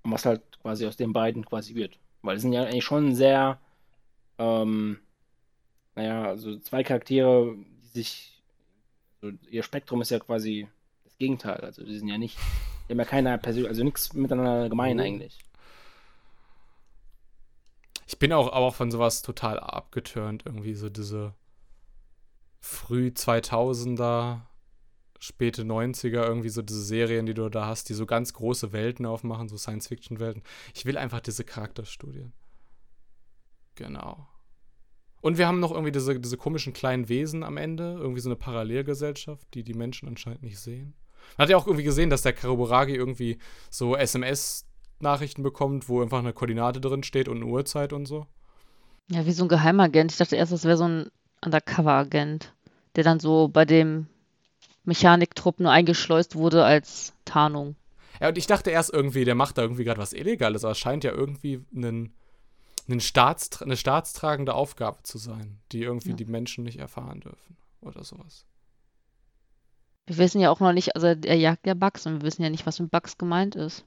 [0.03, 1.99] und was halt quasi aus den beiden quasi wird.
[2.21, 3.59] Weil es sind ja eigentlich schon sehr,
[4.37, 4.99] ähm,
[5.95, 8.41] naja, also zwei Charaktere, die sich,
[9.21, 10.67] also ihr Spektrum ist ja quasi
[11.13, 11.61] das Gegenteil.
[11.61, 12.37] Also die sind ja nicht,
[12.87, 15.03] die haben ja keiner persönlich, also nichts miteinander gemein mhm.
[15.03, 15.39] eigentlich.
[18.07, 21.33] Ich bin auch, auch von sowas total abgeturnt, irgendwie so diese
[22.59, 24.41] früh 2000er
[25.19, 29.05] späte 90er, irgendwie so diese Serien, die du da hast, die so ganz große Welten
[29.05, 30.43] aufmachen, so Science-Fiction-Welten.
[30.73, 32.33] Ich will einfach diese Charakterstudien.
[33.75, 34.27] Genau.
[35.21, 38.35] Und wir haben noch irgendwie diese, diese komischen kleinen Wesen am Ende, irgendwie so eine
[38.35, 40.93] Parallelgesellschaft, die die Menschen anscheinend nicht sehen.
[41.37, 43.37] Man hat ja auch irgendwie gesehen, dass der Karuburagi irgendwie
[43.69, 48.27] so SMS-Nachrichten bekommt, wo einfach eine Koordinate drin steht und eine Uhrzeit und so.
[49.09, 50.11] Ja, wie so ein Geheimagent.
[50.11, 51.09] Ich dachte erst, das wäre so ein
[51.43, 52.53] Undercover-Agent,
[52.95, 54.07] der dann so bei dem
[54.85, 57.75] Mechaniktrupp nur eingeschleust wurde als Tarnung.
[58.19, 60.79] Ja, und ich dachte erst irgendwie, der macht da irgendwie gerade was Illegales, aber es
[60.79, 62.13] scheint ja irgendwie einen,
[62.87, 66.15] einen Staats, eine staatstragende Aufgabe zu sein, die irgendwie ja.
[66.15, 68.45] die Menschen nicht erfahren dürfen oder sowas.
[70.05, 72.49] Wir wissen ja auch noch nicht, also er jagt ja Bugs und wir wissen ja
[72.49, 73.85] nicht, was mit Bugs gemeint ist.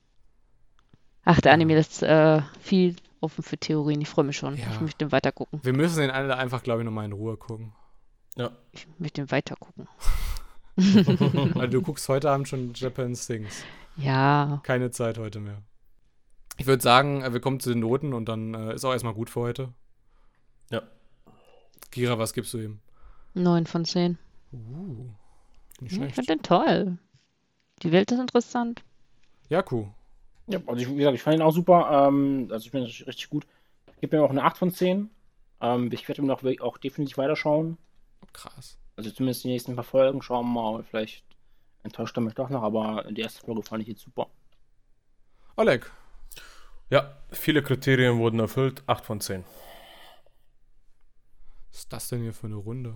[1.25, 4.01] Ach, der Anime ist äh, viel offen für Theorien.
[4.01, 4.57] Ich freue mich schon.
[4.57, 4.67] Ja.
[4.73, 5.61] Ich möchte den weiter gucken.
[5.63, 7.73] Wir müssen den alle einfach, glaube ich, nochmal in Ruhe gucken.
[8.37, 8.53] Ja.
[8.73, 9.89] Ich möchte den weiter gucken.
[10.77, 13.65] Weil du guckst heute Abend schon Japan Things.
[13.97, 14.61] Ja.
[14.63, 15.63] Keine Zeit heute mehr.
[16.59, 19.15] Ich würde sagen, äh, wir kommen zu den Noten und dann äh, ist auch erstmal
[19.15, 19.73] gut für heute.
[20.71, 20.83] Ja.
[21.91, 22.79] Kira, was gibst du ihm?
[23.35, 24.19] 9 von 10.
[24.53, 25.11] Uh,
[25.81, 26.11] nicht schlecht.
[26.11, 26.99] Ich finde den toll.
[27.83, 28.83] Die Welt ist interessant.
[29.49, 29.89] Ja, cool.
[30.47, 32.09] Ja, also ich, wie gesagt, ich fand ihn auch super.
[32.09, 33.47] Ähm, also ich finde das richtig gut.
[33.95, 35.11] Ich gebe mir auch eine 8 von 10.
[35.61, 37.79] Ähm, ich werde ihm noch auch definitiv weiterschauen.
[38.33, 38.79] Krass.
[38.97, 40.85] Also zumindest die nächsten paar Folgen schauen wir mal.
[40.85, 41.25] Vielleicht
[41.83, 44.29] enttäuscht er mich doch noch, aber die erste Folge fand ich jetzt super.
[45.57, 45.91] Oleg.
[46.91, 48.83] Ja, viele Kriterien wurden erfüllt.
[48.87, 49.45] 8 von 10.
[51.71, 52.95] Was ist das denn hier für eine Runde?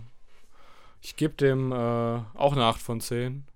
[1.01, 3.47] Ich gebe dem äh, auch eine 8 von 10.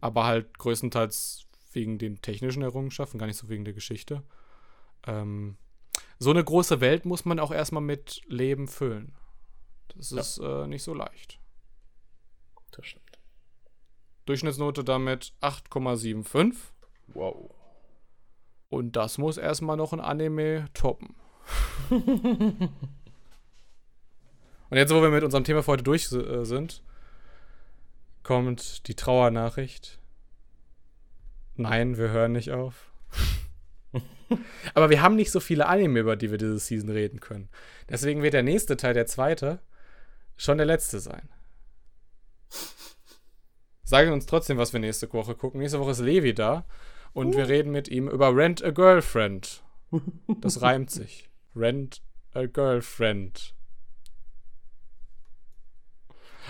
[0.00, 4.22] Aber halt größtenteils wegen den technischen Errungenschaften, gar nicht so wegen der Geschichte.
[5.06, 5.56] Ähm,
[6.18, 9.14] so eine große Welt muss man auch erstmal mit Leben füllen.
[9.96, 10.20] Das Ja.
[10.20, 11.40] ist äh, nicht so leicht.
[12.72, 13.18] Das stimmt.
[14.26, 16.54] Durchschnittsnote damit 8,75.
[17.08, 17.50] Wow.
[18.68, 21.14] Und das muss erstmal noch ein Anime toppen.
[24.74, 26.82] Und jetzt, wo wir mit unserem Thema für heute durch äh, sind,
[28.24, 30.00] kommt die Trauernachricht.
[31.54, 32.90] Nein, wir hören nicht auf.
[34.74, 37.48] Aber wir haben nicht so viele Anime, über die wir diese Season reden können.
[37.88, 39.60] Deswegen wird der nächste Teil, der zweite,
[40.36, 41.28] schon der letzte sein.
[43.84, 45.60] Sagen uns trotzdem, was wir nächste Woche gucken.
[45.60, 46.66] Nächste Woche ist Levi da
[47.12, 49.62] und wir reden mit ihm über Rent a Girlfriend.
[50.40, 51.30] Das reimt sich.
[51.54, 52.02] Rent
[52.32, 53.53] a Girlfriend.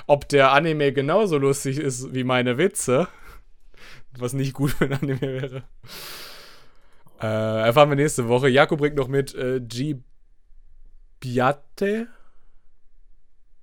[0.07, 3.09] Ob der Anime genauso lustig ist wie meine Witze,
[4.18, 5.64] was nicht gut für ein Anime wäre,
[7.20, 8.49] äh, erfahren wir nächste Woche.
[8.49, 9.61] Jakob bringt noch mit äh,
[11.20, 12.09] Gibiate.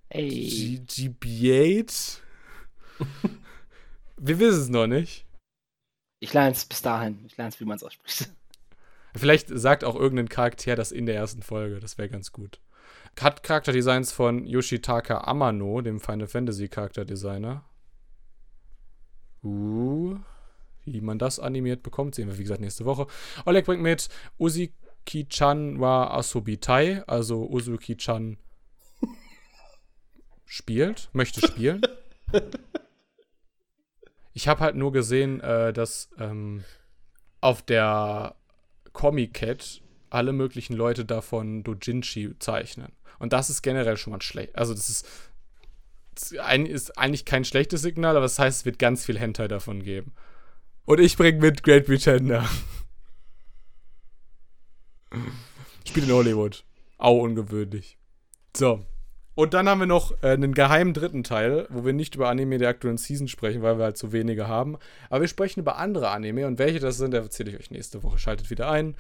[0.10, 0.82] Ey.
[0.88, 2.22] Gibiate.
[4.18, 5.26] wir wissen es noch nicht.
[6.20, 7.24] Ich lerne es bis dahin.
[7.26, 8.30] Ich lerne es, wie man es ausspricht.
[9.16, 11.80] Vielleicht sagt auch irgendein Charakter das in der ersten Folge.
[11.80, 12.60] Das wäre ganz gut.
[13.20, 17.64] Hat Charakterdesigns von Yoshitaka Amano, dem Final Fantasy Charakterdesigner.
[19.44, 20.18] Uh,
[20.86, 23.08] wie man das animiert bekommt, sehen wir, wie gesagt, nächste Woche.
[23.46, 24.10] Oleg bringt mit
[24.40, 28.38] Uzuki-chan wa Asobitai, also Uzuki-chan
[30.46, 31.82] spielt, möchte spielen.
[34.34, 36.64] Ich habe halt nur gesehen, äh, dass ähm,
[37.42, 38.36] auf der
[38.94, 42.92] Comic Cat alle möglichen Leute davon Dojinshi zeichnen.
[43.22, 44.56] Und das ist generell schon mal schlecht.
[44.56, 45.08] Also das ist,
[46.16, 49.84] das ist eigentlich kein schlechtes Signal, aber das heißt, es wird ganz viel Hentai davon
[49.84, 50.14] geben.
[50.86, 52.50] Und ich bringe mit Great Pretender.
[55.88, 56.64] Spielt in Hollywood.
[56.98, 58.00] Au, ungewöhnlich.
[58.58, 58.84] So.
[59.36, 62.58] Und dann haben wir noch äh, einen geheimen dritten Teil, wo wir nicht über Anime
[62.58, 64.80] der aktuellen Season sprechen, weil wir halt so wenige haben.
[65.12, 68.18] Aber wir sprechen über andere Anime und welche das sind, erzähle ich euch nächste Woche.
[68.18, 68.96] Schaltet wieder ein.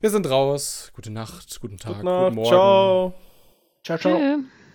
[0.00, 0.90] Wir sind raus.
[0.94, 2.24] Gute Nacht, guten Tag, Gute Nacht.
[2.24, 2.48] guten Morgen.
[2.48, 3.14] Ciao.
[3.86, 4.18] Ciao, ciao.
[4.18, 4.65] Tschö.